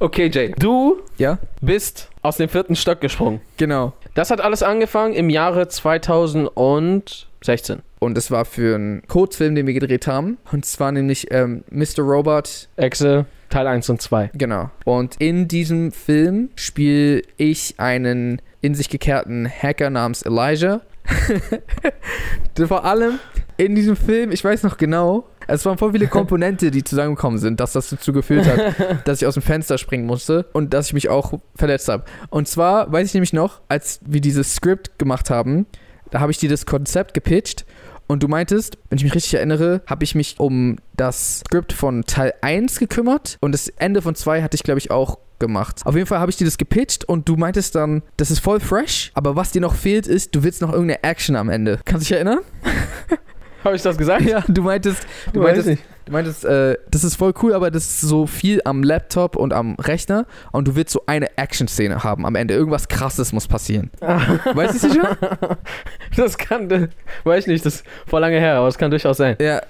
okay, 0.00 0.30
Jay, 0.32 0.54
du 0.58 1.00
Ja, 1.18 1.38
bist 1.60 2.08
aus 2.22 2.36
dem 2.36 2.48
vierten 2.48 2.76
Stock 2.76 3.00
gesprungen. 3.00 3.40
genau. 3.56 3.92
Das 4.14 4.30
hat 4.30 4.40
alles 4.42 4.62
angefangen 4.62 5.14
im 5.14 5.30
Jahre 5.30 5.68
2016. 5.68 7.80
Und 7.98 8.18
es 8.18 8.30
war 8.30 8.44
für 8.44 8.74
einen 8.74 9.02
Kurzfilm, 9.08 9.54
den 9.54 9.66
wir 9.66 9.72
gedreht 9.74 10.06
haben. 10.06 10.36
Und 10.52 10.66
zwar 10.66 10.92
nämlich 10.92 11.28
ähm, 11.30 11.64
Mr. 11.70 12.00
Robot 12.02 12.68
Exe, 12.76 13.24
Teil 13.52 13.66
1 13.66 13.90
und 13.90 14.00
2. 14.00 14.30
Genau. 14.32 14.70
Und 14.86 15.16
in 15.18 15.46
diesem 15.46 15.92
Film 15.92 16.48
spiele 16.56 17.20
ich 17.36 17.74
einen 17.76 18.40
in 18.62 18.74
sich 18.74 18.88
gekehrten 18.88 19.46
Hacker 19.46 19.90
namens 19.90 20.22
Elijah. 20.22 20.80
Vor 22.66 22.86
allem 22.86 23.18
in 23.58 23.74
diesem 23.74 23.94
Film, 23.94 24.32
ich 24.32 24.42
weiß 24.42 24.62
noch 24.62 24.78
genau, 24.78 25.28
es 25.48 25.66
waren 25.66 25.76
voll 25.76 25.92
viele 25.92 26.06
Komponente, 26.06 26.70
die 26.70 26.82
zusammengekommen 26.82 27.38
sind, 27.38 27.60
dass 27.60 27.72
das 27.72 27.90
dazu 27.90 28.14
geführt 28.14 28.46
hat, 28.46 29.04
dass 29.06 29.20
ich 29.20 29.28
aus 29.28 29.34
dem 29.34 29.42
Fenster 29.42 29.76
springen 29.76 30.06
musste 30.06 30.46
und 30.54 30.72
dass 30.72 30.86
ich 30.86 30.92
mich 30.94 31.10
auch 31.10 31.38
verletzt 31.54 31.88
habe. 31.88 32.04
Und 32.30 32.48
zwar 32.48 32.90
weiß 32.90 33.08
ich 33.08 33.12
nämlich 33.12 33.34
noch, 33.34 33.60
als 33.68 34.00
wir 34.06 34.22
dieses 34.22 34.54
Skript 34.54 34.98
gemacht 34.98 35.28
haben, 35.28 35.66
da 36.10 36.20
habe 36.20 36.32
ich 36.32 36.38
dir 36.38 36.48
das 36.48 36.64
Konzept 36.64 37.12
gepitcht 37.12 37.66
und 38.12 38.22
du 38.22 38.28
meintest, 38.28 38.78
wenn 38.90 38.98
ich 38.98 39.04
mich 39.04 39.14
richtig 39.14 39.34
erinnere, 39.34 39.82
habe 39.86 40.04
ich 40.04 40.14
mich 40.14 40.38
um 40.38 40.76
das 40.94 41.40
Skript 41.40 41.72
von 41.72 42.04
Teil 42.04 42.34
1 42.42 42.78
gekümmert 42.78 43.38
und 43.40 43.52
das 43.52 43.68
Ende 43.68 44.02
von 44.02 44.14
2 44.14 44.42
hatte 44.42 44.54
ich, 44.54 44.62
glaube 44.62 44.78
ich, 44.78 44.90
auch 44.90 45.18
gemacht. 45.38 45.80
Auf 45.84 45.96
jeden 45.96 46.06
Fall 46.06 46.20
habe 46.20 46.30
ich 46.30 46.36
dir 46.36 46.44
das 46.44 46.58
gepitcht 46.58 47.04
und 47.04 47.28
du 47.28 47.36
meintest 47.36 47.74
dann, 47.74 48.02
das 48.16 48.30
ist 48.30 48.38
voll 48.38 48.60
fresh, 48.60 49.10
aber 49.14 49.34
was 49.34 49.50
dir 49.50 49.60
noch 49.60 49.74
fehlt 49.74 50.06
ist, 50.06 50.34
du 50.34 50.44
willst 50.44 50.62
noch 50.62 50.72
irgendeine 50.72 51.02
Action 51.02 51.34
am 51.36 51.48
Ende. 51.48 51.80
Kannst 51.84 52.06
du 52.06 52.08
dich 52.08 52.12
erinnern? 52.12 52.40
Habe 53.64 53.76
ich 53.76 53.82
das 53.82 53.96
gesagt? 53.96 54.22
Ja, 54.22 54.44
du 54.46 54.62
meintest, 54.62 55.06
du 55.32 55.40
meintest, 55.40 55.68
nicht. 55.68 55.82
Du 56.04 56.12
meintest, 56.12 56.44
äh, 56.44 56.76
das 56.90 57.04
ist 57.04 57.16
voll 57.16 57.32
cool, 57.42 57.54
aber 57.54 57.70
das 57.70 57.84
ist 57.84 58.00
so 58.00 58.26
viel 58.26 58.60
am 58.64 58.82
Laptop 58.82 59.36
und 59.36 59.52
am 59.52 59.76
Rechner 59.76 60.26
und 60.50 60.68
du 60.68 60.76
willst 60.76 60.92
so 60.92 61.02
eine 61.06 61.36
Action-Szene 61.38 62.02
haben 62.02 62.26
am 62.26 62.34
Ende. 62.34 62.54
Irgendwas 62.54 62.88
krasses 62.88 63.32
muss 63.32 63.46
passieren. 63.46 63.90
weißt 64.00 64.82
du 64.82 64.88
das 64.88 64.96
schon? 64.96 65.56
Das 66.16 66.38
kann, 66.38 66.70
äh, 66.70 66.88
weiß 67.24 67.44
ich 67.44 67.48
nicht, 67.48 67.66
das 67.66 67.76
ist 67.76 67.86
vor 68.06 68.20
lange 68.20 68.38
her, 68.38 68.56
aber 68.56 68.68
es 68.68 68.78
kann 68.78 68.90
durchaus 68.90 69.16
sein. 69.16 69.36
Ja. 69.40 69.62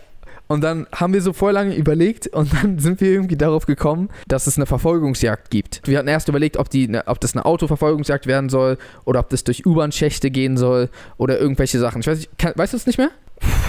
Und 0.48 0.62
dann 0.62 0.86
haben 0.94 1.14
wir 1.14 1.22
so 1.22 1.32
voll 1.32 1.52
lange 1.52 1.74
überlegt 1.74 2.26
und 2.26 2.52
dann 2.52 2.78
sind 2.78 3.00
wir 3.00 3.10
irgendwie 3.10 3.36
darauf 3.36 3.64
gekommen, 3.64 4.10
dass 4.28 4.46
es 4.46 4.56
eine 4.56 4.66
Verfolgungsjagd 4.66 5.50
gibt. 5.50 5.80
Wir 5.84 5.98
hatten 5.98 6.08
erst 6.08 6.28
überlegt, 6.28 6.58
ob, 6.58 6.68
die, 6.68 6.94
ob 7.06 7.20
das 7.20 7.34
eine 7.34 7.46
Autoverfolgungsjagd 7.46 8.26
werden 8.26 8.50
soll 8.50 8.76
oder 9.04 9.20
ob 9.20 9.30
das 9.30 9.44
durch 9.44 9.64
U-Bahn-Schächte 9.64 10.30
gehen 10.30 10.56
soll 10.58 10.90
oder 11.16 11.38
irgendwelche 11.38 11.78
Sachen. 11.78 12.00
Ich 12.00 12.06
weiß 12.06 12.18
nicht, 12.18 12.38
kann, 12.38 12.52
weißt 12.54 12.74
du 12.74 12.76
es 12.76 12.86
nicht 12.86 12.98
mehr? 12.98 13.10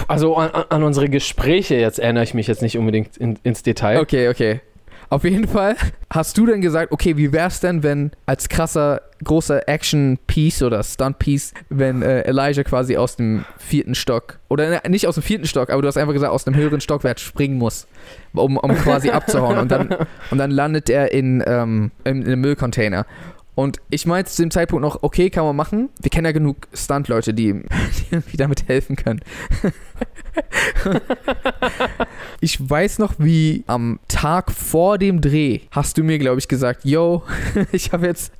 Also 0.08 0.36
an, 0.36 0.50
an 0.68 0.82
unsere 0.82 1.08
Gespräche 1.08 1.76
jetzt 1.76 1.98
erinnere 1.98 2.24
ich 2.24 2.34
mich 2.34 2.46
jetzt 2.46 2.62
nicht 2.62 2.78
unbedingt 2.78 3.16
in, 3.16 3.38
ins 3.42 3.62
Detail. 3.62 4.00
Okay, 4.00 4.28
okay. 4.28 4.60
Auf 5.10 5.22
jeden 5.24 5.46
Fall 5.46 5.76
hast 6.10 6.36
du 6.38 6.46
dann 6.46 6.60
gesagt, 6.60 6.90
okay, 6.90 7.16
wie 7.16 7.32
wär's 7.32 7.60
denn, 7.60 7.82
wenn 7.82 8.10
als 8.26 8.48
krasser, 8.48 9.02
großer 9.22 9.68
Action-Piece 9.68 10.62
oder 10.62 10.82
Stunt-Piece, 10.82 11.54
wenn 11.68 12.02
äh, 12.02 12.22
Elijah 12.22 12.64
quasi 12.64 12.96
aus 12.96 13.16
dem 13.16 13.44
vierten 13.58 13.94
Stock, 13.94 14.40
oder 14.48 14.68
ne, 14.70 14.80
nicht 14.88 15.06
aus 15.06 15.14
dem 15.14 15.22
vierten 15.22 15.46
Stock, 15.46 15.70
aber 15.70 15.82
du 15.82 15.88
hast 15.88 15.98
einfach 15.98 16.14
gesagt, 16.14 16.32
aus 16.32 16.46
einem 16.46 16.56
höheren 16.56 16.80
Stockwerk 16.80 17.20
springen 17.20 17.58
muss, 17.58 17.86
um, 18.32 18.56
um 18.56 18.74
quasi 18.74 19.10
abzuhauen. 19.10 19.58
Und 19.58 19.70
dann, 19.70 19.94
und 20.30 20.38
dann 20.38 20.50
landet 20.50 20.90
er 20.90 21.12
in, 21.12 21.44
ähm, 21.46 21.90
in, 22.04 22.22
in 22.22 22.26
einem 22.26 22.40
Müllcontainer. 22.40 23.06
Und 23.54 23.80
ich 23.88 24.04
meinte 24.06 24.30
zu 24.30 24.42
dem 24.42 24.50
Zeitpunkt 24.50 24.82
noch, 24.82 25.02
okay, 25.02 25.30
kann 25.30 25.44
man 25.44 25.54
machen. 25.54 25.90
Wir 26.00 26.10
kennen 26.10 26.24
ja 26.24 26.32
genug 26.32 26.68
Stunt-Leute, 26.72 27.34
die, 27.34 27.52
die 27.52 28.06
irgendwie 28.10 28.36
damit 28.36 28.68
helfen 28.68 28.96
können. 28.96 29.20
ich 32.40 32.68
weiß 32.68 32.98
noch, 32.98 33.14
wie 33.18 33.64
am 33.66 34.00
Tag 34.08 34.50
vor 34.50 34.98
dem 34.98 35.20
Dreh 35.20 35.60
hast 35.70 35.96
du 35.98 36.02
mir, 36.02 36.18
glaube 36.18 36.40
ich, 36.40 36.48
gesagt, 36.48 36.84
yo, 36.84 37.22
ich 37.72 37.92
habe 37.92 38.06
jetzt 38.06 38.32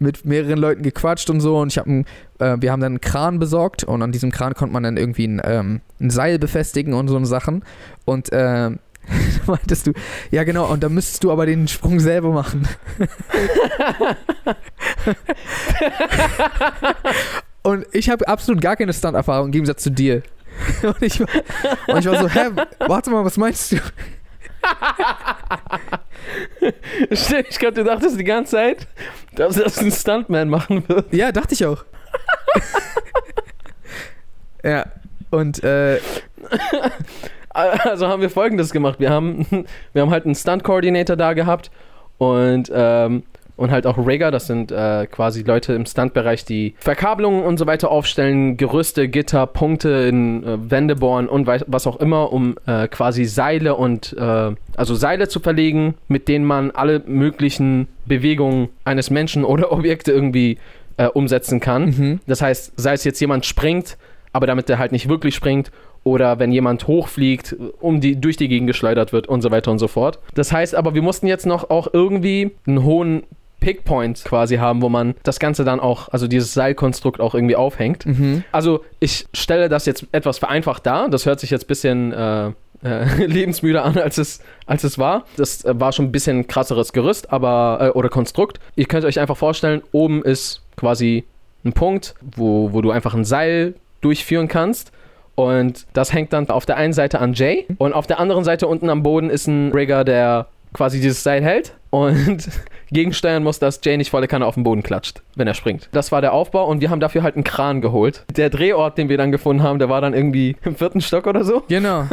mit 0.00 0.24
mehreren 0.24 0.58
Leuten 0.58 0.82
gequatscht 0.82 1.30
und 1.30 1.40
so 1.40 1.58
und 1.58 1.68
ich 1.72 1.78
habe 1.78 2.04
äh, 2.40 2.56
wir 2.58 2.72
haben 2.72 2.80
dann 2.80 2.92
einen 2.92 3.00
Kran 3.00 3.38
besorgt 3.38 3.84
und 3.84 4.02
an 4.02 4.10
diesem 4.10 4.32
Kran 4.32 4.54
konnte 4.54 4.72
man 4.72 4.82
dann 4.82 4.96
irgendwie 4.96 5.28
ein, 5.28 5.40
ähm, 5.44 5.80
ein 6.00 6.10
Seil 6.10 6.40
befestigen 6.40 6.94
und 6.94 7.06
so 7.06 7.24
Sachen 7.24 7.64
und 8.04 8.32
äh, 8.32 8.70
meintest 9.46 9.86
du, 9.86 9.92
ja 10.30 10.44
genau, 10.44 10.70
und 10.70 10.82
dann 10.82 10.94
müsstest 10.94 11.24
du 11.24 11.32
aber 11.32 11.46
den 11.46 11.68
Sprung 11.68 12.00
selber 12.00 12.30
machen. 12.30 12.68
und 17.62 17.86
ich 17.92 18.10
habe 18.10 18.26
absolut 18.28 18.60
gar 18.60 18.76
keine 18.76 18.92
Stunt-Erfahrung 18.92 19.46
im 19.46 19.52
Gegensatz 19.52 19.82
zu 19.82 19.90
dir. 19.90 20.22
Und 20.82 21.00
ich, 21.00 21.18
war, 21.18 21.28
und 21.88 21.98
ich 21.98 22.06
war 22.06 22.20
so, 22.20 22.28
hä, 22.28 22.50
warte 22.80 23.08
mal, 23.08 23.24
was 23.24 23.38
meinst 23.38 23.72
du? 23.72 23.76
Stimmt, 27.10 27.46
ich 27.48 27.58
glaube, 27.58 27.72
du 27.72 27.84
dachtest 27.84 28.20
die 28.20 28.24
ganze 28.24 28.52
Zeit, 28.52 28.86
dass 29.34 29.56
das 29.56 29.78
ein 29.78 29.90
Stuntman 29.90 30.50
machen 30.50 30.86
wird. 30.88 31.10
Ja, 31.14 31.32
dachte 31.32 31.54
ich 31.54 31.64
auch. 31.64 31.86
ja, 34.62 34.84
und 35.30 35.64
äh, 35.64 36.00
also 37.84 38.08
haben 38.08 38.22
wir 38.22 38.30
folgendes 38.30 38.70
gemacht. 38.72 38.98
Wir 39.00 39.10
haben, 39.10 39.46
wir 39.92 40.02
haben 40.02 40.10
halt 40.10 40.24
einen 40.24 40.34
Stunt-Coordinator 40.34 41.16
da 41.16 41.32
gehabt 41.32 41.70
und, 42.18 42.70
ähm, 42.74 43.22
und 43.56 43.70
halt 43.70 43.86
auch 43.86 43.98
Rigger, 43.98 44.30
das 44.30 44.46
sind 44.46 44.72
äh, 44.72 45.06
quasi 45.06 45.42
Leute 45.42 45.74
im 45.74 45.84
Stunt-Bereich, 45.84 46.44
die 46.44 46.74
Verkabelungen 46.78 47.44
und 47.44 47.58
so 47.58 47.66
weiter 47.66 47.90
aufstellen, 47.90 48.56
Gerüste, 48.56 49.08
Gitter, 49.08 49.46
Punkte 49.46 49.90
in 49.90 50.42
äh, 50.42 50.70
Wände 50.70 50.96
bohren 50.96 51.28
und 51.28 51.46
was 51.46 51.86
auch 51.86 51.96
immer, 51.96 52.32
um 52.32 52.56
äh, 52.66 52.88
quasi 52.88 53.24
Seile 53.24 53.76
und 53.76 54.16
äh, 54.18 54.54
also 54.76 54.94
Seile 54.94 55.28
zu 55.28 55.40
verlegen, 55.40 55.94
mit 56.08 56.28
denen 56.28 56.44
man 56.44 56.70
alle 56.70 57.02
möglichen 57.06 57.88
Bewegungen 58.06 58.70
eines 58.84 59.10
Menschen 59.10 59.44
oder 59.44 59.70
Objekte 59.72 60.12
irgendwie 60.12 60.58
äh, 60.96 61.06
umsetzen 61.06 61.60
kann. 61.60 61.84
mhm. 61.84 62.20
Das 62.26 62.40
heißt, 62.40 62.72
sei 62.76 62.94
es 62.94 63.04
jetzt 63.04 63.20
jemand 63.20 63.46
springt, 63.46 63.98
aber 64.32 64.46
damit 64.46 64.68
der 64.70 64.78
halt 64.78 64.92
nicht 64.92 65.08
wirklich 65.08 65.34
springt 65.34 65.70
oder 66.04 66.38
wenn 66.38 66.52
jemand 66.52 66.86
hochfliegt, 66.86 67.56
um 67.80 68.00
die, 68.00 68.20
durch 68.20 68.36
die 68.36 68.48
Gegend 68.48 68.66
geschleudert 68.66 69.12
wird 69.12 69.28
und 69.28 69.42
so 69.42 69.50
weiter 69.50 69.70
und 69.70 69.78
so 69.78 69.88
fort. 69.88 70.18
Das 70.34 70.52
heißt 70.52 70.74
aber, 70.74 70.94
wir 70.94 71.02
mussten 71.02 71.26
jetzt 71.26 71.46
noch 71.46 71.70
auch 71.70 71.88
irgendwie 71.92 72.50
einen 72.66 72.82
hohen 72.84 73.22
Pickpoint 73.60 74.24
quasi 74.24 74.56
haben, 74.56 74.82
wo 74.82 74.88
man 74.88 75.14
das 75.22 75.38
Ganze 75.38 75.64
dann 75.64 75.78
auch, 75.78 76.08
also 76.08 76.26
dieses 76.26 76.52
Seilkonstrukt 76.52 77.20
auch 77.20 77.34
irgendwie 77.34 77.54
aufhängt. 77.54 78.04
Mhm. 78.04 78.42
Also 78.50 78.84
ich 78.98 79.26
stelle 79.32 79.68
das 79.68 79.86
jetzt 79.86 80.06
etwas 80.10 80.38
vereinfacht 80.38 80.84
dar. 80.84 81.08
Das 81.08 81.26
hört 81.26 81.38
sich 81.38 81.50
jetzt 81.50 81.64
ein 81.64 81.68
bisschen 81.68 82.12
äh, 82.12 82.50
äh, 82.82 83.26
lebensmüder 83.26 83.84
an, 83.84 83.96
als 83.98 84.18
es, 84.18 84.40
als 84.66 84.82
es 84.84 84.98
war. 84.98 85.24
Das 85.36 85.64
äh, 85.64 85.78
war 85.78 85.92
schon 85.92 86.06
ein 86.06 86.12
bisschen 86.12 86.48
krasseres 86.48 86.92
Gerüst, 86.92 87.32
aber 87.32 87.78
äh, 87.80 87.88
oder 87.90 88.08
Konstrukt. 88.08 88.58
Ihr 88.74 88.86
könnt 88.86 89.04
euch 89.04 89.20
einfach 89.20 89.36
vorstellen, 89.36 89.82
oben 89.92 90.22
ist 90.24 90.62
quasi 90.76 91.24
ein 91.64 91.72
Punkt, 91.72 92.14
wo, 92.20 92.72
wo 92.72 92.80
du 92.80 92.90
einfach 92.90 93.14
ein 93.14 93.24
Seil 93.24 93.74
durchführen 94.00 94.48
kannst. 94.48 94.90
Und 95.34 95.86
das 95.92 96.12
hängt 96.12 96.32
dann 96.32 96.48
auf 96.50 96.66
der 96.66 96.76
einen 96.76 96.92
Seite 96.92 97.20
an 97.20 97.32
Jay 97.32 97.66
und 97.78 97.92
auf 97.92 98.06
der 98.06 98.20
anderen 98.20 98.44
Seite 98.44 98.66
unten 98.66 98.90
am 98.90 99.02
Boden 99.02 99.30
ist 99.30 99.46
ein 99.46 99.72
Rigger, 99.72 100.04
der 100.04 100.48
quasi 100.72 101.00
dieses 101.00 101.22
Seil 101.22 101.42
hält 101.42 101.74
und 101.90 102.48
gegensteuern 102.90 103.42
muss, 103.42 103.58
dass 103.58 103.80
Jay 103.82 103.96
nicht 103.96 104.10
volle 104.10 104.28
Kanne 104.28 104.46
auf 104.46 104.54
den 104.54 104.64
Boden 104.64 104.82
klatscht, 104.82 105.22
wenn 105.36 105.46
er 105.46 105.54
springt. 105.54 105.88
Das 105.92 106.12
war 106.12 106.20
der 106.20 106.32
Aufbau 106.32 106.66
und 106.66 106.80
wir 106.80 106.90
haben 106.90 107.00
dafür 107.00 107.22
halt 107.22 107.34
einen 107.34 107.44
Kran 107.44 107.80
geholt. 107.80 108.24
Der 108.36 108.50
Drehort, 108.50 108.98
den 108.98 109.08
wir 109.08 109.18
dann 109.18 109.32
gefunden 109.32 109.62
haben, 109.62 109.78
der 109.78 109.88
war 109.88 110.00
dann 110.00 110.14
irgendwie 110.14 110.56
im 110.64 110.76
vierten 110.76 111.00
Stock 111.00 111.26
oder 111.26 111.44
so. 111.44 111.62
Genau, 111.68 112.06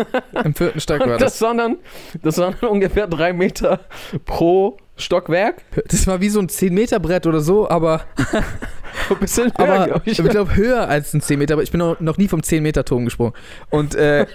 im 0.43 0.53
vierten 0.53 0.79
Stock 0.81 0.99
war 1.01 1.07
das. 1.07 1.19
das 1.19 1.41
waren 1.41 1.57
dann, 1.57 1.77
das 2.21 2.38
waren 2.38 2.55
dann 2.59 2.69
ungefähr 2.69 3.07
drei 3.07 3.33
Meter 3.33 3.79
pro 4.25 4.77
Stockwerk. 5.00 5.63
Das 5.88 6.06
war 6.08 6.22
wie 6.22 6.29
so 6.29 6.39
ein 6.39 6.48
10-Meter-Brett 6.48 7.25
oder 7.27 7.41
so, 7.41 7.70
aber, 7.70 8.03
Ein 9.10 9.18
bisschen 9.20 9.51
höher, 9.58 9.70
aber 9.74 9.86
glaub 9.88 10.01
ich 10.08 10.20
ich. 10.20 10.29
glaube 10.29 10.56
höher 10.56 10.88
als 10.88 11.13
ein 11.13 11.22
10 11.22 11.39
Meter, 11.39 11.53
aber 11.53 11.63
ich 11.63 11.72
bin 11.72 11.79
noch, 11.79 12.00
noch 12.00 12.18
nie 12.18 12.27
vom 12.27 12.41
10-Meter-Turm 12.41 13.06
gesprungen. 13.06 13.34
Und 13.70 13.96
äh, 13.96 14.25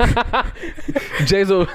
Jay 1.27 1.45
so, 1.45 1.67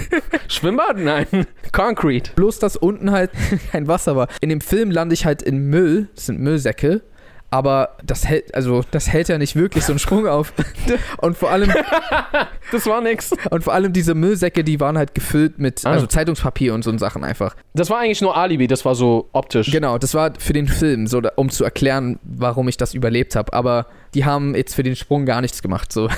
Schwimmbad? 0.48 0.98
Nein, 0.98 1.26
Concrete. 1.72 2.32
bloß, 2.34 2.58
dass 2.58 2.76
unten 2.76 3.10
halt 3.10 3.30
kein 3.72 3.86
Wasser 3.88 4.16
war. 4.16 4.28
In 4.40 4.48
dem 4.48 4.60
Film 4.60 4.90
lande 4.90 5.14
ich 5.14 5.24
halt 5.24 5.42
in 5.42 5.68
Müll, 5.68 6.08
das 6.14 6.26
sind 6.26 6.40
Müllsäcke, 6.40 7.02
aber 7.50 7.96
das 8.04 8.26
hält, 8.26 8.54
also 8.54 8.82
das 8.90 9.08
hält 9.08 9.28
ja 9.28 9.38
nicht 9.38 9.56
wirklich 9.56 9.84
so 9.84 9.92
einen 9.92 9.98
Sprung 9.98 10.26
auf. 10.26 10.52
Und 11.18 11.36
vor 11.36 11.50
allem, 11.50 11.72
Das 12.72 12.86
war 12.86 13.00
nix. 13.00 13.32
und 13.50 13.64
vor 13.64 13.72
allem 13.72 13.92
diese 13.94 14.14
Müllsäcke, 14.14 14.62
die 14.62 14.78
waren 14.80 14.98
halt 14.98 15.14
gefüllt 15.14 15.58
mit, 15.58 15.80
Ah. 15.86 15.92
also 15.92 16.06
Zeitungspapier 16.06 16.74
und 16.74 16.84
so 16.84 16.96
Sachen 16.98 17.24
einfach. 17.24 17.56
Das 17.74 17.88
war 17.88 18.00
eigentlich 18.00 18.20
nur 18.20 18.36
Alibi, 18.36 18.66
das 18.66 18.84
war 18.84 18.94
so 18.94 19.28
optisch. 19.32 19.70
Genau, 19.70 19.96
das 19.96 20.12
war 20.14 20.32
für 20.38 20.52
den 20.52 20.68
Film, 20.68 21.06
so 21.06 21.22
um 21.36 21.48
zu 21.48 21.64
erklären, 21.64 22.18
warum 22.24 22.68
ich 22.68 22.76
das 22.76 22.92
überlebt 22.92 23.36
habe. 23.36 23.52
Aber 23.54 23.86
die 24.14 24.24
haben 24.26 24.54
jetzt 24.54 24.74
für 24.74 24.82
den 24.82 24.96
Sprung 24.96 25.24
gar 25.24 25.40
nichts 25.40 25.62
gemacht, 25.62 25.92
so. 25.92 26.08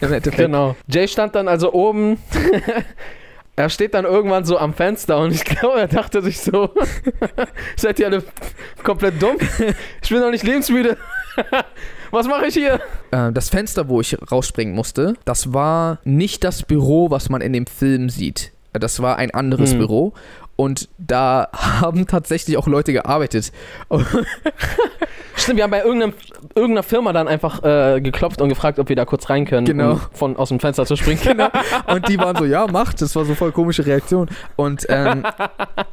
Genau. 0.36 0.76
Jay 0.88 1.06
stand 1.08 1.34
dann 1.34 1.48
also 1.48 1.72
oben. 1.72 2.18
Er 3.56 3.68
steht 3.68 3.94
dann 3.94 4.04
irgendwann 4.04 4.44
so 4.44 4.58
am 4.58 4.74
Fenster 4.74 5.18
und 5.18 5.32
ich 5.32 5.44
glaube, 5.44 5.80
er 5.80 5.88
dachte 5.88 6.22
sich 6.22 6.40
so: 6.40 6.70
Seid 7.76 7.98
ihr 7.98 8.06
alle 8.06 8.22
komplett 8.82 9.20
dumm? 9.22 9.36
Ich 10.02 10.08
bin 10.08 10.20
noch 10.20 10.30
nicht 10.30 10.44
lebensmüde. 10.44 10.96
Was 12.10 12.28
mache 12.28 12.46
ich 12.46 12.54
hier? 12.54 12.80
Äh, 13.10 13.32
das 13.32 13.48
Fenster, 13.48 13.88
wo 13.88 14.00
ich 14.00 14.16
rausspringen 14.30 14.74
musste, 14.74 15.14
das 15.24 15.52
war 15.52 15.98
nicht 16.04 16.44
das 16.44 16.62
Büro, 16.62 17.10
was 17.10 17.28
man 17.28 17.40
in 17.40 17.52
dem 17.52 17.66
Film 17.66 18.08
sieht. 18.08 18.52
Das 18.72 19.00
war 19.02 19.16
ein 19.16 19.32
anderes 19.32 19.72
Hm. 19.72 19.78
Büro. 19.78 20.12
Und 20.56 20.88
da 20.98 21.48
haben 21.52 22.06
tatsächlich 22.06 22.56
auch 22.56 22.66
Leute 22.66 22.92
gearbeitet. 22.92 23.52
Stimmt, 25.36 25.56
wir 25.56 25.64
haben 25.64 25.70
bei 25.72 25.82
irgendeiner 25.82 26.82
Firma 26.84 27.12
dann 27.12 27.26
einfach 27.26 27.62
äh, 27.64 28.00
geklopft 28.00 28.40
und 28.40 28.48
gefragt, 28.48 28.78
ob 28.78 28.88
wir 28.88 28.94
da 28.96 29.04
kurz 29.04 29.28
rein 29.28 29.44
können, 29.46 29.66
Genau. 29.66 29.92
um 29.92 30.00
von 30.12 30.36
aus 30.36 30.50
dem 30.50 30.60
Fenster 30.60 30.86
zu 30.86 30.94
springen. 30.96 31.20
Genau. 31.22 31.48
Und 31.86 32.08
die 32.08 32.18
waren 32.18 32.36
so, 32.36 32.44
ja, 32.44 32.66
macht. 32.68 33.02
Das 33.02 33.16
war 33.16 33.24
so 33.24 33.34
voll 33.34 33.50
komische 33.50 33.84
Reaktion. 33.84 34.28
Und 34.56 34.86
ähm, 34.88 35.24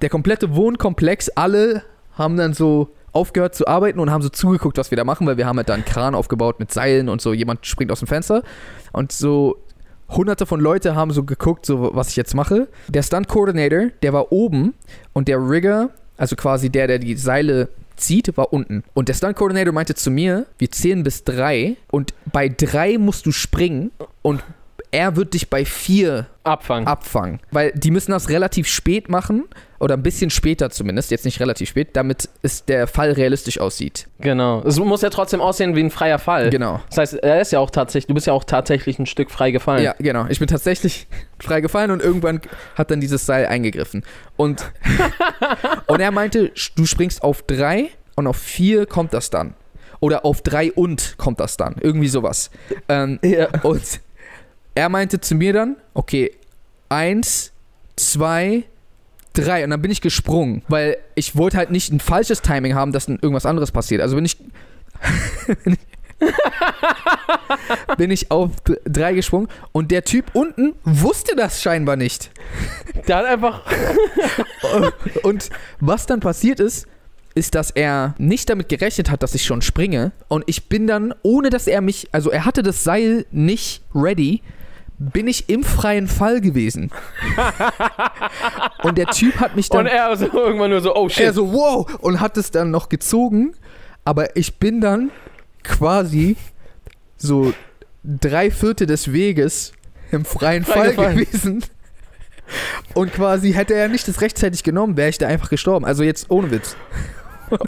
der 0.02 0.10
komplette 0.10 0.56
Wohnkomplex, 0.56 1.30
alle 1.30 1.82
haben 2.18 2.38
dann 2.38 2.54
so 2.54 2.90
aufgehört 3.14 3.56
zu 3.56 3.68
arbeiten 3.68 4.00
und 4.00 4.10
haben 4.12 4.22
so 4.22 4.30
zugeguckt, 4.30 4.78
was 4.78 4.92
wir 4.92 4.96
da 4.96 5.04
machen, 5.04 5.28
weil 5.28 5.38
wir 5.38 5.46
haben 5.46 5.58
halt 5.58 5.68
da 5.70 5.74
einen 5.74 5.86
Kran 5.86 6.16
aufgebaut 6.16 6.60
mit 6.60 6.72
Seilen 6.72 7.10
und 7.10 7.20
so. 7.22 7.34
Jemand 7.34 7.66
springt 7.66 7.92
aus 7.92 8.00
dem 8.00 8.08
Fenster 8.08 8.44
und 8.94 9.12
so 9.12 9.58
hunderte 10.16 10.46
von 10.46 10.60
Leute 10.60 10.96
haben 10.96 11.12
so 11.12 11.24
geguckt, 11.24 11.66
so 11.66 11.92
was 11.94 12.10
ich 12.10 12.16
jetzt 12.16 12.36
mache. 12.36 12.68
Der 12.88 13.04
Stunt 13.04 13.28
Coordinator, 13.28 13.90
der 14.04 14.14
war 14.14 14.32
oben 14.32 14.74
und 15.14 15.28
der 15.28 15.38
Rigger, 15.38 15.90
also 16.18 16.36
quasi 16.36 16.70
der, 16.70 16.88
der 16.88 17.00
die 17.00 17.16
Seile 17.16 17.70
zieht, 17.96 18.36
war 18.38 18.52
unten. 18.54 18.84
Und 18.94 19.10
der 19.10 19.14
Stunt 19.14 19.36
Coordinator 19.36 19.74
meinte 19.74 19.96
zu 19.96 20.12
mir, 20.12 20.46
wir 20.58 20.72
zählen 20.72 21.04
bis 21.04 21.24
drei 21.24 21.76
und 21.90 22.14
bei 22.32 22.50
drei 22.50 22.98
musst 22.98 23.26
du 23.26 23.32
springen 23.32 23.92
und 24.22 24.44
er 24.92 25.16
wird 25.16 25.34
dich 25.34 25.50
bei 25.50 25.66
vier 25.66 26.28
Abfangen. 26.44 26.88
abfangen. 26.88 27.40
Weil 27.52 27.72
die 27.74 27.92
müssen 27.92 28.12
das 28.12 28.30
relativ 28.30 28.68
spät 28.68 29.10
machen, 29.10 29.46
oder 29.82 29.96
ein 29.98 30.04
bisschen 30.04 30.30
später 30.30 30.70
zumindest, 30.70 31.10
jetzt 31.10 31.26
nicht 31.26 31.40
relativ 31.40 31.70
spät, 31.70 31.90
damit 31.94 32.30
es 32.44 32.66
der 32.66 32.86
Fall 32.86 33.14
realistisch 33.14 33.60
aussieht. 33.60 34.08
Genau. 34.20 34.62
Es 34.62 34.78
muss 34.78 35.02
ja 35.02 35.10
trotzdem 35.10 35.42
aussehen 35.42 35.76
wie 35.76 35.80
ein 35.80 35.90
freier 35.90 36.20
Fall. 36.20 36.52
Genau. 36.52 36.80
Das 36.90 36.98
heißt, 37.00 37.14
er 37.16 37.42
ist 37.42 37.52
ja 37.52 37.58
auch 37.58 37.72
tatsächlich, 37.72 38.06
du 38.06 38.14
bist 38.14 38.28
ja 38.28 38.34
auch 38.34 38.44
tatsächlich 38.44 39.00
ein 39.00 39.08
Stück 39.08 39.32
frei 39.32 39.50
gefallen. 39.50 39.84
Ja, 39.84 39.96
genau. 39.98 40.28
Ich 40.30 40.38
bin 40.38 40.48
tatsächlich 40.48 41.08
frei 41.40 41.62
gefallen 41.62 41.90
und 41.90 42.00
irgendwann 42.00 42.42
hat 42.76 42.92
dann 42.92 43.02
dieses 43.02 43.26
Seil 43.26 43.48
eingegriffen. 43.48 44.04
Und, 44.38 44.72
und 45.88 46.00
er 46.00 46.12
meinte, 46.12 46.52
du 46.76 46.86
springst 46.86 47.24
auf 47.24 47.42
drei 47.42 47.90
und 48.16 48.28
auf 48.28 48.38
vier 48.38 48.86
kommt 48.86 49.16
das 49.16 49.32
dann. 49.32 49.56
Oder 50.00 50.26
auf 50.26 50.44
drei 50.44 50.72
und 50.72 51.16
kommt 51.18 51.40
das 51.40 51.58
dann. 51.58 51.76
Irgendwie 51.80 52.08
sowas. 52.08 52.52
Ähm, 52.88 53.18
Ja. 53.24 53.48
und 53.64 53.82
er 54.76 54.90
meinte 54.90 55.20
zu 55.22 55.36
mir 55.36 55.54
dann, 55.54 55.76
okay, 55.94 56.32
eins, 56.90 57.52
zwei, 57.96 58.64
drei. 59.34 59.64
Und 59.64 59.70
dann 59.72 59.82
bin 59.82 59.92
ich 59.92 60.02
gesprungen, 60.02 60.64
weil 60.68 60.98
ich 61.16 61.36
wollte 61.36 61.58
halt 61.58 61.72
nicht 61.72 61.92
ein 61.92 62.00
falsches 62.00 62.42
Timing 62.42 62.76
haben, 62.76 62.92
dass 62.92 63.06
dann 63.06 63.20
irgendwas 63.22 63.46
anderes 63.46 63.72
passiert. 63.72 64.02
Also 64.02 64.16
bin 64.16 64.26
ich. 64.26 64.38
bin 67.98 68.12
ich- 68.12 68.30
auf 68.32 68.52
drei 68.86 69.14
gesprungen 69.14 69.48
und 69.72 69.92
der 69.92 70.04
Typ 70.04 70.26
unten 70.34 70.74
wusste 70.84 71.36
das 71.36 71.62
scheinbar 71.62 71.96
nicht. 71.96 72.32
Der 73.08 73.18
hat 73.18 73.26
einfach. 73.26 73.62
Und 75.24 75.50
was 75.80 76.06
dann 76.06 76.20
passiert 76.20 76.60
ist, 76.60 76.88
ist, 77.34 77.56
dass 77.56 77.72
er 77.72 78.14
nicht 78.18 78.50
damit 78.50 78.70
gerechnet 78.70 79.10
hat, 79.10 79.24
dass 79.24 79.34
ich 79.36 79.44
schon 79.46 79.62
springe. 79.62 80.12
Und 80.28 80.44
ich 80.48 80.68
bin 80.70 80.86
dann, 80.86 81.14
ohne 81.24 81.50
dass 81.50 81.68
er 81.68 81.82
mich, 81.82 82.10
also 82.12 82.30
er 82.30 82.46
hatte 82.46 82.62
das 82.62 82.84
Seil 82.84 83.26
nicht 83.32 83.82
ready, 83.96 84.42
bin 85.02 85.28
ich 85.28 85.50
im 85.50 85.64
freien 85.64 86.08
Fall 86.08 86.42
gewesen. 86.42 86.92
und 88.84 88.98
der 88.98 89.08
Typ 89.08 89.40
hat 89.40 89.56
mich 89.56 89.70
dann 89.70 89.82
Und 89.82 89.88
er 89.88 90.16
so 90.16 90.28
irgendwann 90.32 90.70
nur 90.70 90.82
so, 90.82 90.96
oh 90.96 91.10
shit. 91.10 91.26
er 91.26 91.34
so, 91.34 91.52
wow, 91.52 91.92
und 92.02 92.20
hat 92.20 92.38
es 92.38 92.52
dann 92.52 92.70
noch 92.70 92.88
gezogen. 92.88 93.56
Aber 94.06 94.36
ich 94.36 94.60
bin 94.60 94.80
dann 94.80 95.10
quasi 95.64 96.36
so 97.18 97.54
drei 98.04 98.52
Viertel 98.52 98.86
des 98.86 99.12
Weges 99.12 99.74
im 100.12 100.24
freien 100.24 100.66
Frei 100.66 100.74
Fall 100.74 100.90
gefallen. 100.90 101.18
gewesen. 101.18 101.66
Und 102.94 103.14
quasi 103.14 103.54
hätte 103.54 103.74
er 103.74 103.88
nicht 103.88 104.08
das 104.08 104.22
rechtzeitig 104.22 104.64
genommen, 104.64 104.98
wäre 104.98 105.10
ich 105.10 105.18
da 105.18 105.28
einfach 105.28 105.50
gestorben. 105.50 105.86
Also 105.86 106.04
jetzt 106.04 106.30
ohne 106.30 106.52
Witz. 106.52 106.76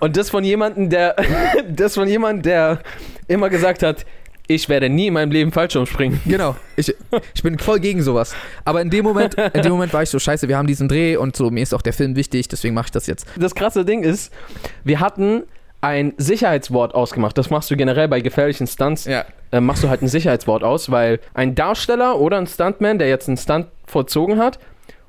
Und 0.01 0.17
das 0.17 0.29
von 0.29 0.43
jemandem, 0.43 0.89
der. 0.89 1.15
das 1.69 1.95
von 1.95 2.07
jemandem, 2.07 2.43
der 2.43 2.79
immer 3.27 3.49
gesagt 3.49 3.81
hat, 3.81 4.05
ich 4.47 4.69
werde 4.69 4.89
nie 4.89 5.07
in 5.07 5.13
meinem 5.13 5.31
Leben 5.31 5.51
Fallschirm 5.51 5.85
springen. 5.85 6.21
Genau. 6.25 6.55
Ich, 6.75 6.93
ich 7.33 7.43
bin 7.43 7.59
voll 7.59 7.79
gegen 7.79 8.01
sowas. 8.01 8.35
Aber 8.65 8.81
in 8.81 8.89
dem 8.89 9.03
Moment, 9.03 9.35
in 9.35 9.62
dem 9.62 9.71
Moment 9.71 9.93
war 9.93 10.03
ich 10.03 10.09
so, 10.09 10.19
scheiße, 10.19 10.47
wir 10.47 10.57
haben 10.57 10.67
diesen 10.67 10.88
Dreh 10.88 11.15
und 11.15 11.35
so, 11.35 11.51
mir 11.51 11.62
ist 11.62 11.73
auch 11.73 11.81
der 11.81 11.93
Film 11.93 12.15
wichtig, 12.15 12.47
deswegen 12.47 12.73
mache 12.73 12.88
ich 12.88 12.91
das 12.91 13.07
jetzt. 13.07 13.27
Das 13.38 13.53
krasse 13.55 13.85
Ding 13.85 14.03
ist, 14.03 14.33
wir 14.83 15.00
hatten 15.00 15.43
ein 15.81 16.13
Sicherheitswort 16.17 16.95
ausgemacht. 16.95 17.38
Das 17.38 17.50
machst 17.50 17.69
du 17.69 17.75
generell 17.75 18.07
bei 18.07 18.21
gefährlichen 18.21 18.67
Stunts. 18.67 19.05
Ja. 19.05 19.25
äh, 19.51 19.59
machst 19.59 19.83
du 19.83 19.89
halt 19.89 20.01
ein 20.01 20.07
Sicherheitswort 20.07 20.63
aus, 20.63 20.89
weil 20.89 21.19
ein 21.33 21.55
Darsteller 21.55 22.19
oder 22.19 22.38
ein 22.38 22.47
Stuntman, 22.47 23.00
der 23.00 23.09
jetzt 23.09 23.27
einen 23.27 23.38
Stunt 23.38 23.67
vollzogen 23.85 24.39
hat, 24.39 24.59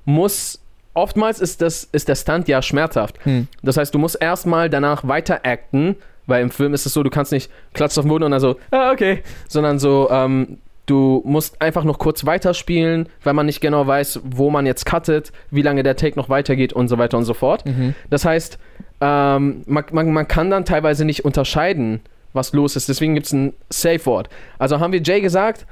muss 0.04 0.60
oftmals 0.92 1.40
ist 1.40 1.60
das 1.62 1.84
ist 1.92 2.08
der 2.08 2.16
Stunt 2.16 2.48
ja 2.48 2.60
schmerzhaft. 2.60 3.24
Hm. 3.24 3.48
Das 3.62 3.76
heißt, 3.76 3.94
du 3.94 3.98
musst 3.98 4.20
erstmal 4.20 4.68
danach 4.68 5.06
weiter 5.06 5.40
acten, 5.44 5.96
weil 6.26 6.42
im 6.42 6.50
Film 6.50 6.74
ist 6.74 6.86
es 6.86 6.92
so, 6.92 7.02
du 7.02 7.10
kannst 7.10 7.32
nicht 7.32 7.50
klatschen 7.72 8.00
auf 8.00 8.04
den 8.04 8.08
Boden 8.08 8.24
und 8.24 8.30
dann 8.30 8.40
so, 8.40 8.56
ah, 8.70 8.90
okay, 8.92 9.22
sondern 9.48 9.78
so, 9.78 10.08
ähm, 10.10 10.58
du 10.86 11.22
musst 11.24 11.60
einfach 11.60 11.84
noch 11.84 11.98
kurz 11.98 12.26
weiterspielen, 12.26 13.08
weil 13.22 13.34
man 13.34 13.46
nicht 13.46 13.60
genau 13.60 13.86
weiß, 13.86 14.20
wo 14.24 14.50
man 14.50 14.66
jetzt 14.66 14.86
cuttet, 14.86 15.32
wie 15.50 15.62
lange 15.62 15.82
der 15.82 15.96
Take 15.96 16.18
noch 16.18 16.28
weitergeht 16.28 16.72
und 16.72 16.88
so 16.88 16.98
weiter 16.98 17.16
und 17.16 17.24
so 17.24 17.34
fort. 17.34 17.64
Mhm. 17.66 17.94
Das 18.10 18.24
heißt, 18.24 18.58
ähm, 19.00 19.62
man, 19.66 19.84
man, 19.92 20.12
man 20.12 20.28
kann 20.28 20.50
dann 20.50 20.64
teilweise 20.64 21.04
nicht 21.04 21.24
unterscheiden, 21.24 22.00
was 22.32 22.52
los 22.52 22.76
ist. 22.76 22.88
Deswegen 22.88 23.14
gibt 23.14 23.26
es 23.26 23.32
ein 23.32 23.54
Safe-Wort. 23.70 24.28
Also 24.58 24.80
haben 24.80 24.92
wir 24.92 25.00
Jay 25.02 25.20
gesagt, 25.20 25.66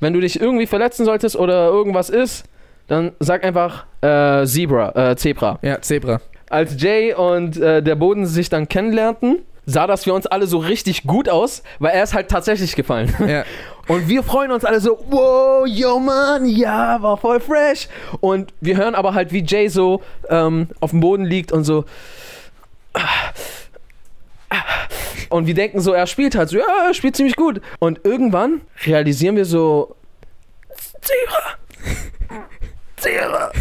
wenn 0.00 0.12
du 0.12 0.20
dich 0.20 0.40
irgendwie 0.40 0.66
verletzen 0.66 1.04
solltest 1.04 1.36
oder 1.36 1.68
irgendwas 1.68 2.10
ist, 2.10 2.44
dann 2.86 3.12
sag 3.20 3.44
einfach 3.44 3.84
äh, 4.00 4.44
Zebra, 4.46 5.10
äh, 5.10 5.16
Zebra. 5.16 5.58
Ja, 5.62 5.80
Zebra. 5.80 6.20
Als 6.50 6.80
Jay 6.80 7.12
und 7.12 7.58
äh, 7.58 7.82
der 7.82 7.94
Boden 7.96 8.26
sich 8.26 8.48
dann 8.48 8.68
kennenlernten, 8.68 9.40
sah 9.68 9.86
das 9.86 10.04
für 10.04 10.14
uns 10.14 10.26
alle 10.26 10.46
so 10.46 10.56
richtig 10.58 11.04
gut 11.04 11.28
aus, 11.28 11.62
weil 11.78 11.92
er 11.92 12.02
ist 12.02 12.14
halt 12.14 12.30
tatsächlich 12.30 12.74
gefallen. 12.74 13.14
Ja. 13.26 13.44
Und 13.86 14.08
wir 14.08 14.22
freuen 14.22 14.50
uns 14.50 14.64
alle 14.64 14.80
so, 14.80 14.98
wow, 15.08 15.66
yo 15.66 15.98
Mann, 15.98 16.46
ja, 16.46 17.00
war 17.02 17.18
voll 17.18 17.38
fresh. 17.38 17.88
Und 18.20 18.52
wir 18.60 18.76
hören 18.78 18.94
aber 18.94 19.12
halt, 19.14 19.30
wie 19.30 19.44
Jay 19.44 19.68
so 19.68 20.02
ähm, 20.28 20.68
auf 20.80 20.90
dem 20.90 21.00
Boden 21.00 21.24
liegt 21.24 21.52
und 21.52 21.64
so. 21.64 21.84
Und 25.30 25.46
wir 25.46 25.54
denken 25.54 25.80
so, 25.80 25.92
er 25.92 26.06
spielt 26.06 26.34
halt 26.34 26.48
so, 26.48 26.56
ja, 26.56 26.86
er 26.86 26.94
spielt 26.94 27.14
ziemlich 27.16 27.36
gut. 27.36 27.60
Und 27.78 28.00
irgendwann 28.04 28.62
realisieren 28.86 29.36
wir 29.36 29.44
so, 29.44 29.94
Zebra, 31.02 32.44
Zebra, 32.96 33.52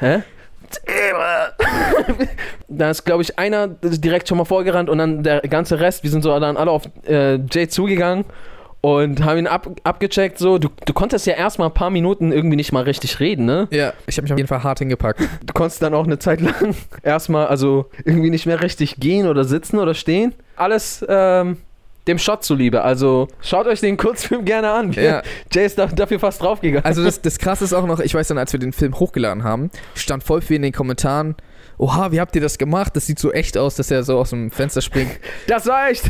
hä? 0.00 0.22
Da 2.68 2.90
ist, 2.90 3.04
glaube 3.04 3.22
ich, 3.22 3.38
einer 3.38 3.68
direkt 3.68 4.28
schon 4.28 4.38
mal 4.38 4.44
vorgerannt 4.44 4.88
und 4.88 4.98
dann 4.98 5.22
der 5.22 5.40
ganze 5.42 5.80
Rest, 5.80 6.02
wir 6.04 6.10
sind 6.10 6.22
so 6.22 6.38
dann 6.38 6.56
alle 6.56 6.70
auf 6.70 6.84
äh, 7.06 7.38
Jay 7.50 7.68
zugegangen 7.68 8.24
und 8.80 9.24
haben 9.24 9.38
ihn 9.38 9.46
ab, 9.46 9.68
abgecheckt. 9.84 10.38
So, 10.38 10.58
du, 10.58 10.68
du 10.86 10.92
konntest 10.92 11.26
ja 11.26 11.34
erstmal 11.34 11.68
ein 11.68 11.74
paar 11.74 11.90
Minuten 11.90 12.32
irgendwie 12.32 12.56
nicht 12.56 12.72
mal 12.72 12.84
richtig 12.84 13.20
reden, 13.20 13.44
ne? 13.44 13.68
Ja, 13.70 13.92
ich 14.06 14.16
habe 14.16 14.24
mich 14.24 14.32
auf 14.32 14.38
jeden 14.38 14.48
Fall 14.48 14.62
hart 14.62 14.78
hingepackt. 14.78 15.20
Du 15.44 15.52
konntest 15.52 15.82
dann 15.82 15.94
auch 15.94 16.04
eine 16.04 16.18
Zeit 16.18 16.40
lang 16.40 16.74
erstmal, 17.02 17.46
also 17.46 17.90
irgendwie 18.04 18.30
nicht 18.30 18.46
mehr 18.46 18.62
richtig 18.62 18.96
gehen 18.96 19.26
oder 19.26 19.44
sitzen 19.44 19.78
oder 19.78 19.94
stehen. 19.94 20.34
Alles 20.56 21.04
ähm, 21.08 21.58
dem 22.10 22.18
Shot 22.18 22.44
zuliebe. 22.44 22.82
Also 22.82 23.28
schaut 23.40 23.66
euch 23.66 23.80
den 23.80 23.96
Kurzfilm 23.96 24.44
gerne 24.44 24.70
an. 24.70 24.92
Ja. 24.92 25.22
Jay 25.52 25.64
ist 25.64 25.78
da, 25.78 25.86
dafür 25.86 26.18
fast 26.18 26.42
draufgegangen. 26.42 26.84
Also 26.84 27.02
das, 27.02 27.20
das 27.22 27.38
krasse 27.38 27.64
ist 27.64 27.72
auch 27.72 27.86
noch, 27.86 28.00
ich 28.00 28.14
weiß 28.14 28.28
dann, 28.28 28.38
als 28.38 28.52
wir 28.52 28.60
den 28.60 28.72
Film 28.72 28.98
hochgeladen 28.98 29.44
haben, 29.44 29.70
stand 29.94 30.22
voll 30.22 30.42
viel 30.42 30.56
in 30.56 30.62
den 30.62 30.72
Kommentaren, 30.72 31.36
oha, 31.78 32.12
wie 32.12 32.20
habt 32.20 32.34
ihr 32.34 32.42
das 32.42 32.58
gemacht? 32.58 32.94
Das 32.96 33.06
sieht 33.06 33.18
so 33.18 33.32
echt 33.32 33.56
aus, 33.56 33.76
dass 33.76 33.90
er 33.90 34.02
so 34.02 34.18
aus 34.18 34.30
dem 34.30 34.50
Fenster 34.50 34.82
springt. 34.82 35.12
Das 35.46 35.66
war 35.66 35.88
echt. 35.88 36.08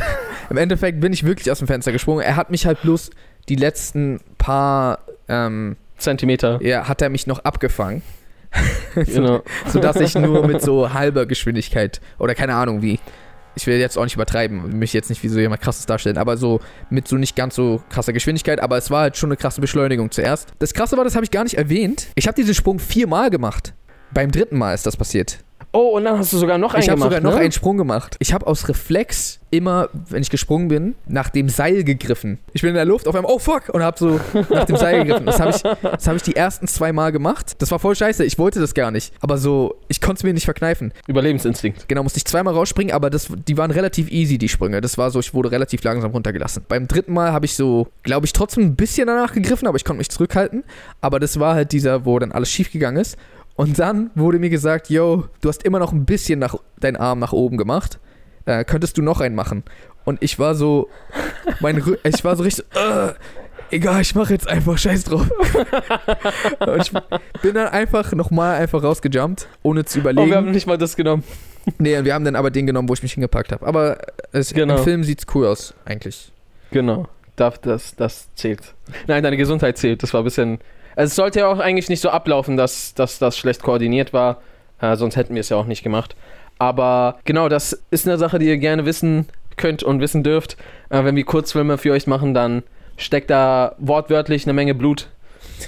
Im 0.49 0.57
Endeffekt 0.57 0.99
bin 0.99 1.13
ich 1.13 1.25
wirklich 1.25 1.49
aus 1.51 1.59
dem 1.59 1.67
Fenster 1.67 1.91
gesprungen. 1.91 2.21
Er 2.21 2.35
hat 2.35 2.51
mich 2.51 2.65
halt 2.65 2.81
bloß 2.81 3.09
die 3.49 3.55
letzten 3.55 4.19
paar, 4.37 4.99
ähm, 5.27 5.77
Zentimeter. 5.97 6.59
ja, 6.61 6.87
hat 6.87 7.01
er 7.01 7.09
mich 7.09 7.27
noch 7.27 7.39
abgefangen. 7.39 8.01
Genau. 8.95 9.41
Sodass 9.67 9.95
ich 9.97 10.15
nur 10.15 10.45
mit 10.45 10.61
so 10.61 10.93
halber 10.93 11.25
Geschwindigkeit 11.25 12.01
oder 12.19 12.35
keine 12.35 12.55
Ahnung 12.55 12.81
wie. 12.81 12.99
Ich 13.55 13.67
will 13.67 13.77
jetzt 13.77 13.97
auch 13.97 14.03
nicht 14.03 14.15
übertreiben, 14.15 14.79
mich 14.79 14.93
jetzt 14.93 15.09
nicht 15.09 15.23
wie 15.23 15.27
so 15.27 15.39
jemand 15.39 15.61
krasses 15.61 15.85
darstellen, 15.85 16.17
aber 16.17 16.37
so 16.37 16.61
mit 16.89 17.07
so 17.07 17.17
nicht 17.17 17.35
ganz 17.35 17.55
so 17.55 17.81
krasser 17.89 18.13
Geschwindigkeit, 18.13 18.61
aber 18.61 18.77
es 18.77 18.89
war 18.89 19.01
halt 19.01 19.17
schon 19.17 19.29
eine 19.29 19.37
krasse 19.37 19.61
Beschleunigung 19.61 20.11
zuerst. 20.11 20.49
Das 20.59 20.73
krasse 20.73 20.97
war, 20.97 21.03
das 21.03 21.15
habe 21.15 21.25
ich 21.25 21.31
gar 21.31 21.43
nicht 21.43 21.55
erwähnt. 21.55 22.07
Ich 22.15 22.27
habe 22.27 22.35
diesen 22.35 22.53
Sprung 22.53 22.79
viermal 22.79 23.29
gemacht. 23.29 23.73
Beim 24.13 24.31
dritten 24.31 24.57
Mal 24.57 24.73
ist 24.73 24.85
das 24.85 24.97
passiert. 24.97 25.39
Oh, 25.73 25.95
und 25.95 26.03
dann 26.03 26.17
hast 26.17 26.33
du 26.33 26.37
sogar 26.37 26.57
noch 26.57 26.73
einen 26.73 26.83
Ich 26.83 26.89
habe 26.89 26.97
gemacht, 26.97 27.13
sogar 27.13 27.21
noch 27.21 27.37
ne? 27.37 27.43
einen 27.43 27.51
Sprung 27.53 27.77
gemacht. 27.77 28.17
Ich 28.19 28.33
habe 28.33 28.45
aus 28.45 28.67
Reflex 28.67 29.39
immer, 29.51 29.89
wenn 30.09 30.21
ich 30.21 30.29
gesprungen 30.29 30.67
bin, 30.67 30.95
nach 31.07 31.29
dem 31.29 31.47
Seil 31.47 31.83
gegriffen. 31.83 32.39
Ich 32.53 32.61
bin 32.61 32.69
in 32.69 32.75
der 32.75 32.85
Luft 32.85 33.07
auf 33.07 33.15
einmal, 33.15 33.31
oh 33.31 33.39
fuck, 33.39 33.69
und 33.69 33.81
habe 33.81 33.97
so 33.97 34.19
nach 34.49 34.65
dem 34.65 34.75
Seil 34.75 35.03
gegriffen. 35.03 35.25
Das 35.25 35.39
habe 35.39 35.51
ich, 35.51 35.61
das 35.61 36.07
hab 36.07 36.15
ich 36.15 36.23
die 36.23 36.35
ersten 36.35 36.67
zwei 36.67 36.91
Mal 36.91 37.11
gemacht. 37.11 37.55
Das 37.59 37.71
war 37.71 37.79
voll 37.79 37.95
scheiße, 37.95 38.25
ich 38.25 38.37
wollte 38.37 38.59
das 38.59 38.73
gar 38.73 38.91
nicht. 38.91 39.13
Aber 39.21 39.37
so, 39.37 39.75
ich 39.87 40.01
konnte 40.01 40.19
es 40.19 40.23
mir 40.23 40.33
nicht 40.33 40.45
verkneifen. 40.45 40.93
Überlebensinstinkt. 41.07 41.87
Genau, 41.87 42.03
musste 42.03 42.17
ich 42.17 42.25
zweimal 42.25 42.53
rausspringen, 42.53 42.93
aber 42.93 43.09
das, 43.09 43.29
die 43.47 43.57
waren 43.57 43.71
relativ 43.71 44.11
easy, 44.11 44.37
die 44.37 44.49
Sprünge. 44.49 44.81
Das 44.81 44.97
war 44.97 45.11
so, 45.11 45.19
ich 45.19 45.33
wurde 45.33 45.51
relativ 45.51 45.83
langsam 45.83 46.11
runtergelassen. 46.11 46.65
Beim 46.67 46.87
dritten 46.87 47.13
Mal 47.13 47.31
habe 47.31 47.45
ich 47.45 47.55
so, 47.55 47.87
glaube 48.03 48.25
ich, 48.25 48.33
trotzdem 48.33 48.63
ein 48.63 48.75
bisschen 48.75 49.07
danach 49.07 49.33
gegriffen, 49.33 49.67
aber 49.67 49.77
ich 49.77 49.85
konnte 49.85 49.99
mich 49.99 50.09
zurückhalten. 50.09 50.63
Aber 50.99 51.19
das 51.19 51.39
war 51.39 51.55
halt 51.55 51.71
dieser, 51.71 52.05
wo 52.05 52.19
dann 52.19 52.31
alles 52.31 52.51
schief 52.51 52.71
gegangen 52.71 52.97
ist. 52.97 53.17
Und 53.55 53.77
dann 53.79 54.09
wurde 54.15 54.39
mir 54.39 54.49
gesagt, 54.49 54.89
yo, 54.89 55.25
du 55.41 55.49
hast 55.49 55.63
immer 55.63 55.79
noch 55.79 55.91
ein 55.91 56.05
bisschen 56.05 56.39
nach, 56.39 56.55
deinen 56.79 56.95
Arm 56.97 57.19
nach 57.19 57.33
oben 57.33 57.57
gemacht. 57.57 57.99
Äh, 58.45 58.63
könntest 58.63 58.97
du 58.97 59.01
noch 59.01 59.21
einen 59.21 59.35
machen? 59.35 59.63
Und 60.03 60.23
ich 60.23 60.39
war 60.39 60.55
so, 60.55 60.89
mein 61.59 61.77
Rü 61.77 61.95
ich 62.03 62.23
war 62.23 62.35
so 62.35 62.43
richtig, 62.43 62.65
äh, 62.75 63.13
egal, 63.69 64.01
ich 64.01 64.15
mache 64.15 64.33
jetzt 64.33 64.47
einfach 64.47 64.77
Scheiß 64.77 65.03
drauf. 65.03 65.29
Und 66.65 66.81
ich 66.81 66.91
bin 67.41 67.53
dann 67.53 67.67
einfach 67.67 68.11
nochmal 68.13 68.55
einfach 68.59 68.81
rausgejumpt, 68.83 69.47
ohne 69.63 69.85
zu 69.85 69.99
Oh, 69.99 70.01
überlegen. 70.01 70.29
wir 70.31 70.37
haben 70.37 70.51
nicht 70.51 70.65
mal 70.67 70.77
das 70.77 70.95
genommen. 70.95 71.23
Nee, 71.77 72.03
wir 72.03 72.15
haben 72.15 72.25
dann 72.25 72.35
aber 72.35 72.49
den 72.49 72.65
genommen, 72.65 72.89
wo 72.89 72.93
ich 72.93 73.03
mich 73.03 73.13
hingepackt 73.13 73.51
habe. 73.51 73.65
Aber 73.67 73.99
es, 74.31 74.53
Genau. 74.53 74.77
im 74.77 74.83
Film 74.83 75.03
sieht's 75.03 75.25
cool 75.35 75.45
aus, 75.45 75.75
eigentlich. 75.85 76.31
Genau. 76.71 77.07
Darf 77.35 77.59
das, 77.59 77.95
das 77.95 78.27
zählt. 78.35 78.73
Nein, 79.07 79.21
deine 79.23 79.37
Gesundheit 79.37 79.77
zählt. 79.77 80.01
Das 80.01 80.13
war 80.13 80.21
ein 80.21 80.23
bisschen. 80.23 80.59
Also 80.95 81.09
es 81.09 81.15
sollte 81.15 81.39
ja 81.39 81.47
auch 81.47 81.59
eigentlich 81.59 81.89
nicht 81.89 82.01
so 82.01 82.09
ablaufen, 82.09 82.57
dass, 82.57 82.93
dass 82.93 83.19
das 83.19 83.37
schlecht 83.37 83.63
koordiniert 83.63 84.13
war. 84.13 84.41
Äh, 84.81 84.95
sonst 84.95 85.15
hätten 85.15 85.35
wir 85.35 85.41
es 85.41 85.49
ja 85.49 85.57
auch 85.57 85.65
nicht 85.65 85.83
gemacht. 85.83 86.15
Aber 86.57 87.19
genau, 87.25 87.49
das 87.49 87.83
ist 87.89 88.07
eine 88.07 88.17
Sache, 88.17 88.39
die 88.39 88.47
ihr 88.47 88.57
gerne 88.57 88.85
wissen 88.85 89.27
könnt 89.57 89.83
und 89.83 89.99
wissen 89.99 90.23
dürft. 90.23 90.57
Äh, 90.89 91.03
wenn 91.03 91.15
wir 91.15 91.23
Kurzfilme 91.23 91.77
für 91.77 91.91
euch 91.91 92.07
machen, 92.07 92.33
dann 92.33 92.63
steckt 92.97 93.29
da 93.29 93.75
wortwörtlich 93.79 94.45
eine 94.45 94.53
Menge 94.53 94.75
Blut 94.75 95.09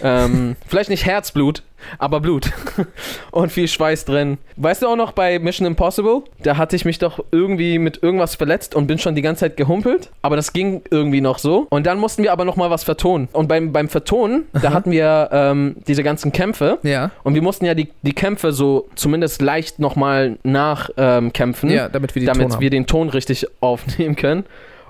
Ähm, 0.02 0.56
vielleicht 0.68 0.90
nicht 0.90 1.06
Herzblut, 1.06 1.64
aber 1.98 2.20
Blut. 2.20 2.52
Und 3.32 3.52
viel 3.52 3.68
Schweiß 3.68 4.06
drin. 4.06 4.38
Weißt 4.58 4.82
du 4.82 4.88
auch 4.88 4.96
noch 4.96 5.12
bei 5.12 5.40
Mission 5.40 5.68
Impossible? 5.68 6.24
Da 6.44 6.58
hatte 6.58 6.76
ich 6.76 6.86
mich 6.86 7.00
doch 7.00 7.24
irgendwie 7.32 7.80
mit 7.80 8.02
irgendwas 8.04 8.36
verletzt 8.36 8.76
und 8.76 8.88
bin 8.88 8.98
schon 8.98 9.16
die 9.16 9.22
ganze 9.22 9.42
Zeit 9.42 9.58
gehumpelt. 9.58 10.10
Aber 10.22 10.36
das 10.36 10.54
ging 10.54 10.82
irgendwie 10.90 11.22
noch 11.22 11.40
so. 11.40 11.68
Und 11.70 11.86
dann 11.86 12.00
mussten 12.00 12.24
wir 12.24 12.32
aber 12.32 12.46
noch 12.46 12.56
mal 12.56 12.70
was 12.70 12.84
vertonen. 12.84 13.28
Und 13.34 13.48
beim, 13.48 13.72
beim 13.72 13.90
Vertonen, 13.90 14.46
da 14.54 14.74
hatten 14.74 14.92
wir 14.92 15.30
ähm, 15.32 15.76
diese 15.88 16.04
ganzen 16.04 16.32
Kämpfe. 16.32 16.80
Ja. 16.84 17.12
Und 17.24 17.36
wir 17.36 17.42
mussten 17.42 17.66
ja 17.66 17.74
die, 17.74 17.90
die 18.02 18.14
Kämpfe 18.14 18.52
so 18.52 18.88
zumindest 18.96 19.42
leicht 19.42 19.80
nochmal 19.80 20.38
nachkämpfen, 20.44 21.26
ähm, 21.26 21.34
kämpfen, 21.34 21.70
Ja, 21.70 21.90
damit 21.90 22.16
wir 22.16 22.26
damit 22.26 22.60
wir 22.60 22.70
den 22.70 22.86
Ton 22.86 23.10
richtig 23.10 23.48
aufnehmen 23.60 24.16
können. 24.16 24.46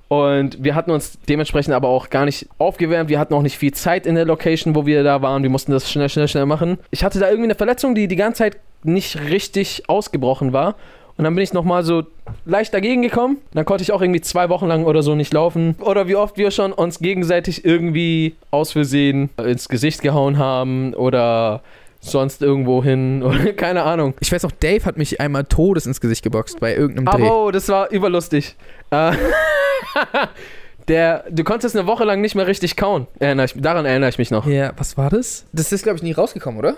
Und 0.08 0.64
wir 0.64 0.76
hatten 0.76 0.92
uns 0.92 1.18
dementsprechend 1.28 1.74
aber 1.74 1.88
auch 1.88 2.10
gar 2.10 2.26
nicht 2.26 2.48
aufgewärmt. 2.60 3.10
Wir 3.10 3.20
hatten 3.20 3.34
auch 3.34 3.42
nicht 3.42 3.58
viel 3.58 3.74
Zeit 3.74 4.06
in 4.06 4.16
der 4.16 4.26
Location, 4.26 4.76
wo 4.76 4.86
wir 4.86 5.04
da 5.04 5.22
waren. 5.22 5.44
Wir 5.44 5.50
mussten 5.50 5.72
das 5.72 5.92
schnell, 5.92 6.10
schnell, 6.10 6.28
schnell 6.28 6.46
machen. 6.46 6.78
Ich 6.92 7.04
hatte 7.04 7.20
da 7.20 7.28
irgendwie 7.28 7.48
eine 7.48 7.56
Verletzung, 7.56 7.96
die 7.96 8.08
die 8.08 8.16
ganze 8.16 8.40
Zeit 8.40 8.58
nicht 8.84 9.20
richtig 9.30 9.90
ausgebrochen 9.90 10.54
war. 10.54 10.76
Und 11.16 11.26
dann 11.26 11.36
bin 11.36 11.44
ich 11.44 11.54
nochmal 11.54 11.84
so 11.84 12.04
leicht 12.46 12.74
dagegen 12.74 13.04
gekommen. 13.04 13.38
Dann 13.54 13.66
konnte 13.66 13.84
ich 13.84 13.92
auch 13.92 14.02
irgendwie 14.02 14.22
zwei 14.22 14.50
Wochen 14.50 14.68
lang 14.68 14.86
oder 14.86 15.04
so 15.04 15.14
nicht 15.14 15.34
laufen. 15.34 15.76
Oder 15.80 16.08
wie 16.08 16.16
oft 16.16 16.38
wir 16.38 16.50
schon 16.50 16.74
uns 16.74 17.00
gegenseitig 17.00 17.66
irgendwie 17.66 18.36
aus 18.50 18.72
Versehen 18.72 19.30
ins 19.38 19.70
Gesicht 19.70 20.02
gehauen 20.02 20.40
haben 20.40 20.94
oder 20.96 21.62
sonst 22.00 22.42
irgendwo 22.42 22.84
hin 22.84 23.22
oder 23.24 23.54
keine 23.54 23.84
Ahnung. 23.84 24.16
Ich 24.20 24.32
weiß 24.32 24.44
noch, 24.44 24.52
Dave 24.52 24.86
hat 24.86 24.98
mich 24.98 25.22
einmal 25.22 25.46
todes 25.46 25.86
ins 25.86 26.02
Gesicht 26.02 26.24
geboxt 26.24 26.60
bei 26.60 26.76
irgendeinem 26.76 27.06
Dreh. 27.06 27.28
Aber 27.28 27.46
oh, 27.46 27.52
das 27.52 27.70
war 27.70 27.92
überlustig. 27.92 28.56
Äh, 28.90 29.14
der, 30.88 31.26
du 31.30 31.44
konntest 31.44 31.76
eine 31.76 31.88
Woche 31.88 32.04
lang 32.04 32.22
nicht 32.22 32.36
mehr 32.36 32.48
richtig 32.48 32.76
kauen. 32.76 33.08
Erinnere 33.20 33.46
ich, 33.46 33.54
daran 33.56 33.86
erinnere 33.86 34.10
ich 34.10 34.18
mich 34.18 34.32
noch. 34.32 34.46
Ja, 34.46 34.74
was 34.78 34.98
war 34.98 35.10
das? 35.10 35.46
Das 35.54 35.72
ist, 35.72 35.84
glaube 35.84 35.98
ich, 35.98 36.04
nie 36.04 36.12
rausgekommen, 36.12 36.60
oder? 36.60 36.76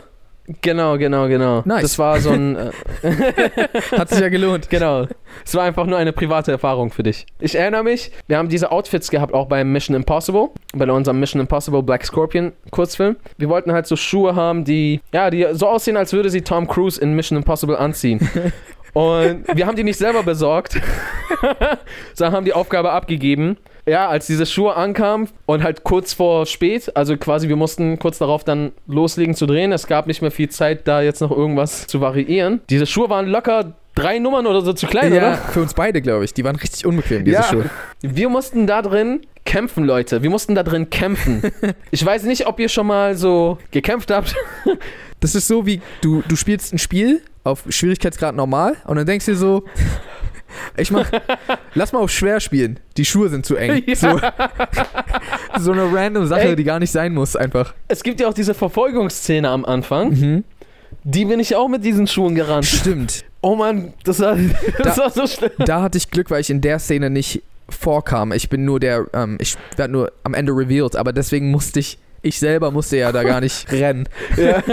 Genau, 0.62 0.98
genau, 0.98 1.28
genau. 1.28 1.64
Nice. 1.66 1.82
Das 1.82 2.00
war 2.00 2.20
so 2.20 2.30
ein. 2.30 2.56
Äh, 2.56 2.72
Hat 3.98 4.10
sich 4.10 4.20
ja 4.20 4.30
gelohnt. 4.30 4.70
genau. 4.70 5.08
Es 5.44 5.56
war 5.56 5.64
einfach 5.64 5.88
nur 5.88 5.98
eine 5.98 6.14
private 6.14 6.52
Erfahrung 6.52 6.92
für 6.92 7.02
dich. 7.02 7.26
Ich 7.40 7.56
erinnere 7.56 7.84
mich, 7.84 8.12
wir 8.28 8.38
haben 8.38 8.48
diese 8.48 8.72
Outfits 8.72 9.10
gehabt, 9.10 9.34
auch 9.34 9.48
beim 9.48 9.72
Mission 9.72 9.96
Impossible, 9.96 10.50
bei 10.76 10.90
unserem 10.92 11.20
Mission 11.20 11.42
Impossible 11.42 11.82
Black 11.82 12.06
Scorpion 12.06 12.52
Kurzfilm. 12.70 13.16
Wir 13.38 13.50
wollten 13.50 13.72
halt 13.72 13.88
so 13.88 13.96
Schuhe 13.96 14.36
haben, 14.36 14.66
die, 14.66 15.02
ja, 15.12 15.32
die 15.32 15.48
so 15.54 15.68
aussehen, 15.68 15.98
als 15.98 16.14
würde 16.14 16.30
sie 16.30 16.42
Tom 16.42 16.68
Cruise 16.68 17.02
in 17.02 17.16
Mission 17.16 17.38
Impossible 17.38 17.76
anziehen. 17.76 18.20
Und 18.96 19.44
wir 19.54 19.68
haben 19.68 19.76
die 19.76 19.84
nicht 19.84 19.98
selber 19.98 20.24
besorgt, 20.24 20.80
sondern 22.14 22.34
haben 22.34 22.46
die 22.46 22.54
Aufgabe 22.54 22.92
abgegeben. 22.92 23.58
Ja, 23.86 24.08
als 24.08 24.26
diese 24.26 24.46
Schuhe 24.46 24.76
ankamen 24.76 25.28
und 25.46 25.64
halt 25.64 25.84
kurz 25.84 26.14
vor 26.14 26.46
spät, 26.46 26.96
also 26.96 27.18
quasi 27.18 27.50
wir 27.50 27.58
mussten 27.58 28.00
kurz 28.00 28.20
darauf 28.20 28.46
dann 28.46 28.72
loslegen 28.88 29.36
zu 29.36 29.48
drehen. 29.48 29.74
Es 29.74 29.88
gab 29.88 30.08
nicht 30.08 30.22
mehr 30.22 30.32
viel 30.32 30.48
Zeit, 30.48 30.88
da 30.88 31.02
jetzt 31.02 31.20
noch 31.20 31.30
irgendwas 31.30 31.88
zu 31.88 32.00
variieren. 32.00 32.62
Diese 32.70 32.86
Schuhe 32.86 33.10
waren 33.10 33.28
locker 33.28 33.74
drei 33.96 34.20
Nummern 34.20 34.46
oder 34.46 34.62
so 34.62 34.74
zu 34.74 34.88
klein, 34.88 35.14
ja, 35.14 35.30
oder? 35.30 35.38
für 35.38 35.62
uns 35.62 35.74
beide, 35.74 36.02
glaube 36.02 36.26
ich. 36.26 36.34
Die 36.34 36.44
waren 36.44 36.56
richtig 36.58 36.86
unbequem, 36.86 37.26
diese 37.26 37.38
Ja. 37.38 37.44
Schuhe. 37.44 37.70
Wir 38.02 38.30
mussten 38.30 38.68
da 38.68 38.82
drin 38.82 39.22
kämpfen, 39.46 39.86
Leute. 39.86 40.22
Wir 40.22 40.30
mussten 40.30 40.54
da 40.56 40.64
drin 40.64 40.90
kämpfen. 40.90 41.42
ich 41.92 42.06
weiß 42.06 42.24
nicht, 42.24 42.46
ob 42.48 42.60
ihr 42.60 42.70
schon 42.70 42.88
mal 42.88 43.16
so 43.16 43.58
gekämpft 43.72 44.12
habt. 44.12 44.36
Das 45.22 45.34
ist 45.34 45.48
so 45.48 45.66
wie, 45.66 45.82
du, 46.02 46.22
du 46.28 46.36
spielst 46.36 46.72
ein 46.74 46.78
Spiel 46.78 47.22
auf 47.44 47.64
Schwierigkeitsgrad 47.70 48.36
normal 48.36 48.76
und 48.86 48.98
dann 48.98 49.08
denkst 49.08 49.26
du 49.26 49.32
dir 49.32 49.38
so, 49.38 49.64
ich 50.78 50.92
mach, 50.92 51.10
lass 51.74 51.94
mal 51.94 52.00
auf 52.00 52.12
schwer 52.12 52.40
spielen. 52.40 52.80
Die 52.98 53.06
Schuhe 53.06 53.30
sind 53.30 53.44
zu 53.44 53.56
eng. 53.56 53.82
Ja. 53.88 53.96
So, 53.96 54.20
so 55.60 55.72
eine 55.72 55.92
random 55.92 56.28
Sache, 56.28 56.50
Ey. 56.50 56.56
die 56.56 56.64
gar 56.64 56.80
nicht 56.80 56.92
sein 56.92 57.14
muss, 57.14 57.36
einfach. 57.36 57.74
Es 57.88 58.04
gibt 58.04 58.20
ja 58.20 58.28
auch 58.28 58.34
diese 58.34 58.54
Verfolgungsszene 58.54 59.50
am 59.50 59.66
Anfang. 59.66 60.10
Mhm. 60.10 60.44
Die 61.06 61.26
bin 61.26 61.40
ich 61.40 61.56
auch 61.56 61.70
mit 61.70 61.84
diesen 61.84 62.06
Schuhen 62.08 62.36
gerannt. 62.36 62.66
Stimmt. 62.66 63.26
Oh 63.48 63.56
Mann, 63.56 63.94
das 64.04 64.20
war, 64.22 64.36
das 64.84 64.96
Da- 64.96 65.04
war 65.04 65.10
so 65.12 65.28
schlimm. 65.28 65.52
Da 65.60 65.84
hatte 65.84 66.00
ich 66.00 66.10
Glück, 66.10 66.32
weil 66.32 66.42
ich 66.42 66.50
in 66.50 66.62
der 66.62 66.80
Szene 66.80 67.12
nicht 67.12 67.44
vorkam. 67.70 68.32
Ich 68.32 68.50
bin 68.50 68.66
nur 68.66 68.80
der, 68.80 69.06
ähm, 69.14 69.38
ich 69.40 69.56
werde 69.78 69.94
nur 69.94 70.12
am 70.24 70.34
Ende 70.34 70.52
revealed, 70.52 70.96
aber 70.96 71.14
deswegen 71.14 71.52
musste 71.52 71.80
ich, 71.80 72.00
ich 72.24 72.40
selber 72.40 72.72
musste 72.72 72.98
ja 72.98 73.12
da 73.12 73.22
gar 73.22 73.42
nicht 73.42 73.72
rennen. 73.72 74.10
Ja. 74.36 74.64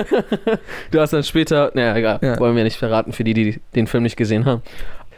Du 0.91 1.01
hast 1.01 1.13
dann 1.13 1.23
später, 1.23 1.71
naja, 1.75 1.95
egal, 1.97 2.19
Ja. 2.23 2.39
wollen 2.41 2.57
wir 2.57 2.65
nicht 2.65 2.79
verraten 2.79 3.13
für 3.13 3.25
die, 3.25 3.35
die 3.35 3.61
den 3.75 3.87
Film 3.87 4.05
nicht 4.05 4.17
gesehen 4.17 4.47
haben. 4.47 4.63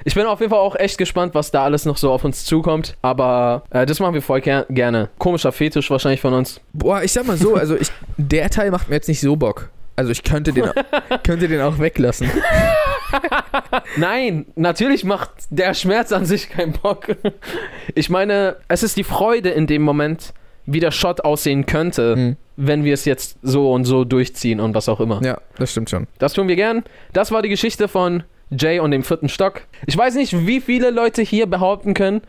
Ich 0.05 0.17
bin 0.17 0.27
auf 0.27 0.41
jeden 0.41 0.51
Fall 0.51 0.59
auch 0.59 0.75
echt 0.75 0.99
gespannt, 0.99 1.35
was 1.37 1.53
da 1.53 1.63
alles 1.65 1.85
noch 1.87 1.97
so 1.97 2.11
auf 2.11 2.25
uns 2.25 2.45
zukommt. 2.45 2.97
Aber 3.03 3.63
äh, 3.71 3.87
das 3.87 4.01
machen 4.01 4.15
wir 4.15 4.21
voll 4.23 4.41
ger 4.41 4.67
gerne. 4.69 5.09
Komischer 5.19 5.53
Fetisch 5.53 5.91
wahrscheinlich 5.91 6.21
von 6.21 6.35
uns. 6.35 6.61
Boah, 6.73 7.03
ich 7.05 7.13
sag 7.13 7.25
mal 7.25 7.37
so, 7.37 7.55
also 7.55 7.77
ich, 7.77 7.91
der 8.17 8.51
Teil 8.51 8.73
macht 8.73 8.89
mir 8.89 8.97
jetzt 8.97 9.09
nicht 9.09 9.21
so 9.21 9.37
Bock. 9.37 9.71
Also 9.97 10.11
ich 10.11 10.23
könnte 10.23 10.53
den, 10.53 10.65
könnte 11.25 11.49
den 11.49 11.61
auch 11.61 11.79
weglassen. 11.79 12.31
Nein, 13.97 14.47
natürlich 14.57 15.05
macht 15.05 15.31
der 15.51 15.75
Schmerz 15.75 16.13
an 16.13 16.25
sich 16.27 16.51
keinen 16.51 16.73
Bock. 16.73 17.17
Ich 17.95 18.11
meine, 18.11 18.57
es 18.69 18.83
ist 18.83 18.97
die 18.97 19.05
Freude 19.05 19.51
in 19.51 19.67
dem 19.67 19.83
Moment, 19.83 20.33
wie 20.67 20.81
der 20.81 20.91
Shot 20.91 21.21
aussehen 21.23 21.67
könnte, 21.67 22.17
Mhm. 22.17 22.37
wenn 22.57 22.85
wir 22.85 22.95
es 22.95 23.05
jetzt 23.05 23.39
so 23.43 23.71
und 23.73 23.85
so 23.85 24.05
durchziehen 24.05 24.61
und 24.61 24.75
was 24.75 24.89
auch 24.89 25.01
immer. 25.01 25.23
Ja, 25.23 25.39
das 25.59 25.71
stimmt 25.73 25.91
schon. 25.91 26.07
Das 26.19 26.33
tun 26.33 26.49
wir 26.49 26.57
gern. 26.57 26.83
Das 27.13 27.31
war 27.31 27.43
die 27.43 27.49
Geschichte 27.49 27.87
von 27.89 28.23
Jay 28.51 28.79
und 28.81 28.91
dem 28.91 29.03
vierten 29.05 29.29
Stock. 29.29 29.63
Ich 29.87 29.97
weiß 29.97 30.15
nicht, 30.17 30.47
wie 30.47 30.61
viele 30.61 30.91
Leute 30.91 31.23
hier 31.23 31.47
behaupten 31.47 31.95
können, 31.95 32.23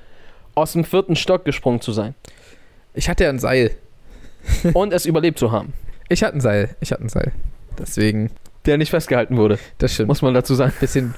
aus 0.54 0.73
dem 0.73 0.84
vierten 0.84 1.15
Stock 1.15 1.43
gesprungen 1.45 1.82
zu 1.82 1.91
sein 1.91 2.15
Ich 2.93 3.10
hatte 3.10 3.23
ja 3.25 3.30
ein 3.30 3.39
Seil. 3.39 3.71
und 4.73 4.93
es 4.93 5.06
überlebt 5.06 5.39
zu 5.39 5.51
haben. 5.51 5.73
Ich 6.10 6.23
hatte 6.23 6.36
ein 6.38 6.41
Seil. 6.41 6.75
Ich 6.80 6.91
hatte 6.91 7.04
ein 7.04 7.10
Seil. 7.10 7.32
Deswegen, 7.77 8.31
Der 8.65 8.77
nicht 8.77 8.89
festgehalten 8.89 9.38
wurde, 9.38 9.59
das 9.77 9.93
stimmt. 9.93 10.07
muss 10.09 10.21
man 10.21 10.33
dazu 10.33 10.55
sagen. 10.55 10.73
Bisschen, 10.79 11.13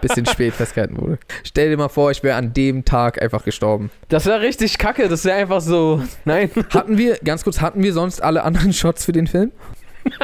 bisschen 0.00 0.26
spät 0.26 0.54
festgehalten 0.54 0.98
wurde. 1.00 1.18
Stell 1.44 1.70
dir 1.70 1.76
mal 1.76 1.88
vor, 1.88 2.10
ich 2.10 2.22
wäre 2.22 2.36
an 2.36 2.52
dem 2.52 2.84
Tag 2.84 3.22
einfach 3.22 3.44
gestorben. 3.44 3.90
Das 4.08 4.26
wäre 4.26 4.40
richtig 4.40 4.78
kacke. 4.78 5.08
Das 5.08 5.24
wäre 5.24 5.36
einfach 5.38 5.60
so. 5.60 6.02
Nein. 6.24 6.50
Hatten 6.70 6.98
wir, 6.98 7.16
ganz 7.24 7.44
kurz, 7.44 7.60
hatten 7.60 7.82
wir 7.82 7.92
sonst 7.92 8.22
alle 8.22 8.42
anderen 8.44 8.72
Shots 8.72 9.04
für 9.04 9.12
den 9.12 9.26
Film? 9.26 9.52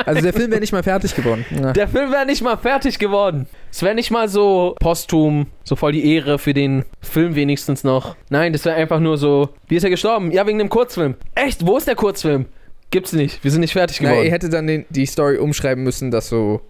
Also 0.07 0.23
der 0.23 0.33
Film 0.33 0.51
wäre 0.51 0.61
nicht 0.61 0.73
mal 0.73 0.83
fertig 0.83 1.15
geworden. 1.15 1.45
Ja. 1.51 1.73
Der 1.75 1.89
Film 1.89 2.11
wäre 2.11 2.25
nicht 2.25 2.43
mal 2.43 2.57
fertig 2.57 2.99
geworden. 2.99 3.47
Es 3.71 3.83
wäre 3.83 3.95
nicht 3.95 4.11
mal 4.11 4.29
so 4.31 4.77
posthum, 4.81 5.49
so 5.63 5.77
voll 5.77 5.93
die 5.93 6.15
Ehre 6.15 6.39
für 6.39 6.55
den 6.55 6.85
Film 7.03 7.35
wenigstens 7.35 7.85
noch. 7.85 8.17
Nein, 8.31 8.55
das 8.55 8.65
wäre 8.65 8.77
einfach 8.77 9.01
nur 9.01 9.19
so. 9.19 9.51
Wie 9.69 9.77
ist 9.77 9.85
er 9.85 9.91
gestorben? 9.91 10.31
Ja, 10.31 10.47
wegen 10.47 10.59
dem 10.59 10.71
Kurzfilm. 10.71 11.17
Echt? 11.35 11.67
Wo 11.67 11.77
ist 11.77 11.87
der 11.87 11.97
Kurzfilm? 11.97 12.47
Gibt's 12.95 13.13
nicht. 13.13 13.43
Wir 13.43 13.51
sind 13.51 13.63
nicht 13.63 13.73
fertig 13.73 13.99
geworden. 13.99 14.23
ihr 14.23 14.31
hättet 14.31 14.53
dann 14.53 14.69
den, 14.69 14.85
die 14.89 15.05
Story 15.05 15.37
umschreiben 15.37 15.83
müssen, 15.83 16.13
dass 16.13 16.29
so. 16.29 16.61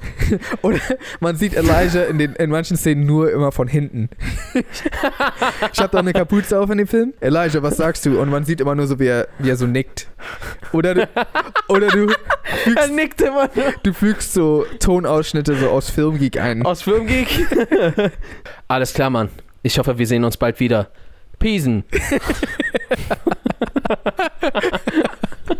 Oder 0.62 0.80
man 1.20 1.36
sieht 1.36 1.54
Elijah 1.54 2.02
in, 2.02 2.18
den, 2.18 2.32
in 2.34 2.50
manchen 2.50 2.76
Szenen 2.76 3.06
nur 3.06 3.30
immer 3.30 3.52
von 3.52 3.68
hinten. 3.68 4.08
ich 5.72 5.78
habe 5.78 5.90
da 5.92 6.00
eine 6.00 6.12
Kapuze 6.12 6.58
auf 6.58 6.68
in 6.70 6.78
dem 6.78 6.88
Film. 6.88 7.14
Elijah, 7.20 7.62
was 7.62 7.76
sagst 7.76 8.04
du? 8.04 8.20
Und 8.20 8.28
man 8.28 8.42
sieht 8.42 8.60
immer 8.60 8.74
nur 8.74 8.88
so, 8.88 8.98
wie 8.98 9.06
er, 9.06 9.28
wie 9.38 9.50
er 9.50 9.56
so 9.56 9.68
nickt. 9.68 10.08
Oder 10.72 10.94
du, 10.94 11.08
oder 11.68 11.86
du, 11.86 12.08
er 12.08 12.16
fügst, 12.64 12.90
nickt 12.90 13.20
immer 13.20 13.48
nur. 13.54 13.72
du 13.84 13.92
fügst 13.92 14.32
so 14.32 14.66
Tonausschnitte 14.80 15.54
so 15.54 15.70
aus 15.70 15.90
Filmgeek 15.90 16.40
ein. 16.40 16.66
Aus 16.66 16.82
Filmgeek. 16.82 17.46
Alles 18.66 18.92
klar, 18.94 19.10
Mann. 19.10 19.28
Ich 19.62 19.78
hoffe, 19.78 19.96
wir 19.96 20.08
sehen 20.08 20.24
uns 20.24 20.36
bald 20.36 20.58
wieder. 20.58 20.90
Peasen. 21.38 21.84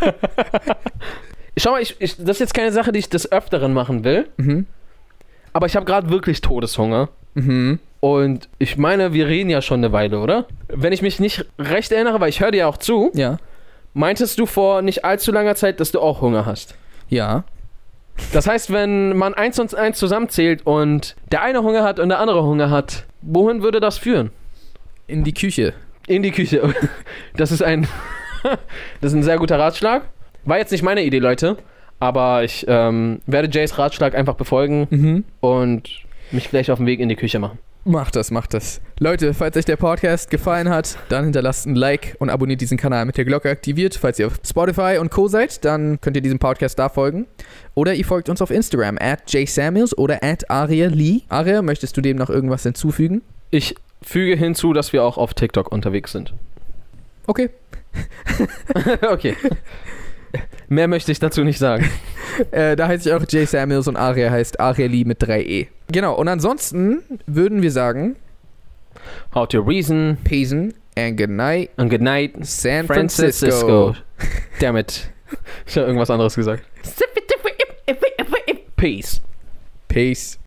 Schau 1.56 1.72
mal, 1.72 1.82
ich, 1.82 1.96
ich, 2.00 2.16
das 2.16 2.36
ist 2.36 2.40
jetzt 2.40 2.54
keine 2.54 2.72
Sache, 2.72 2.92
die 2.92 2.98
ich 2.98 3.08
des 3.10 3.30
Öfteren 3.30 3.72
machen 3.74 4.04
will, 4.04 4.28
Mhm. 4.36 4.66
aber 5.52 5.66
ich 5.66 5.76
habe 5.76 5.84
gerade 5.86 6.08
wirklich 6.10 6.40
Todeshunger. 6.40 7.08
Mhm. 7.34 7.78
Und 8.00 8.48
ich 8.58 8.76
meine, 8.78 9.12
wir 9.12 9.26
reden 9.28 9.48
ja 9.50 9.62
schon 9.62 9.80
eine 9.80 9.92
Weile, 9.92 10.18
oder? 10.20 10.46
Wenn 10.68 10.92
ich 10.92 11.02
mich 11.02 11.20
nicht 11.20 11.44
recht 11.58 11.92
erinnere, 11.92 12.20
weil 12.20 12.30
ich 12.30 12.40
höre 12.40 12.50
dir 12.50 12.58
ja 12.58 12.66
auch 12.66 12.78
zu, 12.78 13.10
Ja. 13.14 13.36
meintest 13.94 14.38
du 14.38 14.46
vor 14.46 14.82
nicht 14.82 15.04
allzu 15.04 15.30
langer 15.30 15.54
Zeit, 15.54 15.78
dass 15.78 15.92
du 15.92 16.00
auch 16.00 16.20
Hunger 16.20 16.46
hast. 16.46 16.74
Ja. 17.08 17.44
Das 18.32 18.46
heißt, 18.46 18.72
wenn 18.72 19.16
man 19.16 19.34
eins 19.34 19.58
und 19.58 19.74
eins 19.74 19.98
zusammenzählt 19.98 20.66
und 20.66 21.16
der 21.30 21.42
eine 21.42 21.62
Hunger 21.62 21.82
hat 21.84 21.98
und 22.00 22.08
der 22.08 22.18
andere 22.18 22.42
Hunger 22.42 22.70
hat, 22.70 23.04
wohin 23.22 23.62
würde 23.62 23.78
das 23.80 23.98
führen? 23.98 24.30
In 25.06 25.22
die 25.24 25.32
Küche. 25.34 25.72
In 26.06 26.22
die 26.22 26.30
Küche. 26.32 26.74
Das 27.36 27.52
ist 27.52 27.62
ein, 27.62 27.86
das 29.00 29.12
ist 29.12 29.14
ein 29.14 29.22
sehr 29.22 29.38
guter 29.38 29.58
Ratschlag. 29.58 30.02
War 30.44 30.58
jetzt 30.58 30.72
nicht 30.72 30.82
meine 30.82 31.02
Idee, 31.04 31.18
Leute, 31.20 31.56
aber 32.00 32.42
ich 32.44 32.64
ähm, 32.68 33.20
werde 33.26 33.48
Jays 33.50 33.78
Ratschlag 33.78 34.14
einfach 34.14 34.34
befolgen 34.34 34.86
Mhm. 34.90 35.24
und 35.40 35.88
mich 36.30 36.48
vielleicht 36.48 36.70
auf 36.70 36.78
den 36.78 36.86
Weg 36.86 37.00
in 37.00 37.08
die 37.08 37.16
Küche 37.16 37.38
machen. 37.38 37.58
Macht 37.84 38.14
das, 38.14 38.30
macht 38.30 38.54
das. 38.54 38.80
Leute, 39.00 39.34
falls 39.34 39.56
euch 39.56 39.64
der 39.64 39.74
Podcast 39.76 40.30
gefallen 40.30 40.68
hat, 40.68 40.96
dann 41.08 41.24
hinterlasst 41.24 41.66
ein 41.66 41.74
Like 41.74 42.14
und 42.20 42.30
abonniert 42.30 42.60
diesen 42.60 42.78
Kanal 42.78 43.04
mit 43.06 43.16
der 43.18 43.24
Glocke 43.24 43.50
aktiviert. 43.50 43.96
Falls 43.96 44.20
ihr 44.20 44.28
auf 44.28 44.34
Spotify 44.46 44.98
und 45.00 45.10
Co. 45.10 45.26
seid, 45.26 45.64
dann 45.64 46.00
könnt 46.00 46.16
ihr 46.16 46.22
diesem 46.22 46.38
Podcast 46.38 46.78
da 46.78 46.88
folgen. 46.88 47.26
Oder 47.74 47.94
ihr 47.94 48.04
folgt 48.04 48.28
uns 48.28 48.40
auf 48.40 48.52
Instagram, 48.52 48.98
at 49.00 49.22
jsamuels 49.32 49.98
oder 49.98 50.22
at 50.22 50.48
Aria 50.48 50.86
Lee. 50.86 51.22
Aria, 51.28 51.60
möchtest 51.60 51.96
du 51.96 52.00
dem 52.00 52.16
noch 52.18 52.30
irgendwas 52.30 52.62
hinzufügen? 52.62 53.20
Ich 53.50 53.74
füge 54.00 54.36
hinzu, 54.36 54.72
dass 54.72 54.92
wir 54.92 55.02
auch 55.02 55.18
auf 55.18 55.34
TikTok 55.34 55.72
unterwegs 55.72 56.12
sind. 56.12 56.32
Okay. 57.26 57.50
okay. 59.10 59.36
Mehr 60.68 60.88
möchte 60.88 61.12
ich 61.12 61.18
dazu 61.18 61.44
nicht 61.44 61.58
sagen. 61.58 61.88
Äh, 62.50 62.76
da 62.76 62.88
heiße 62.88 63.10
ich 63.10 63.14
auch 63.14 63.22
Jay 63.28 63.44
Samuels 63.44 63.88
und 63.88 63.96
Aria 63.96 64.30
heißt 64.30 64.58
Arieli 64.58 65.04
mit 65.04 65.22
3e. 65.22 65.66
Genau, 65.88 66.14
und 66.14 66.28
ansonsten 66.28 67.02
würden 67.26 67.60
wir 67.60 67.70
sagen, 67.70 68.16
How 69.34 69.46
to 69.48 69.60
reason 69.60 70.16
Peace 70.24 70.50
and 70.52 71.18
good 71.18 71.28
night, 71.28 71.68
and 71.76 71.90
good 71.90 72.00
night, 72.00 72.32
San 72.40 72.86
Francisco. 72.86 73.48
Francisco. 73.48 73.96
Damn 74.60 74.78
it. 74.78 75.10
Ich 75.66 75.76
habe 75.76 75.86
irgendwas 75.88 76.08
anderes 76.08 76.34
gesagt. 76.34 76.64
Peace. 78.76 79.20
Peace. 79.88 80.38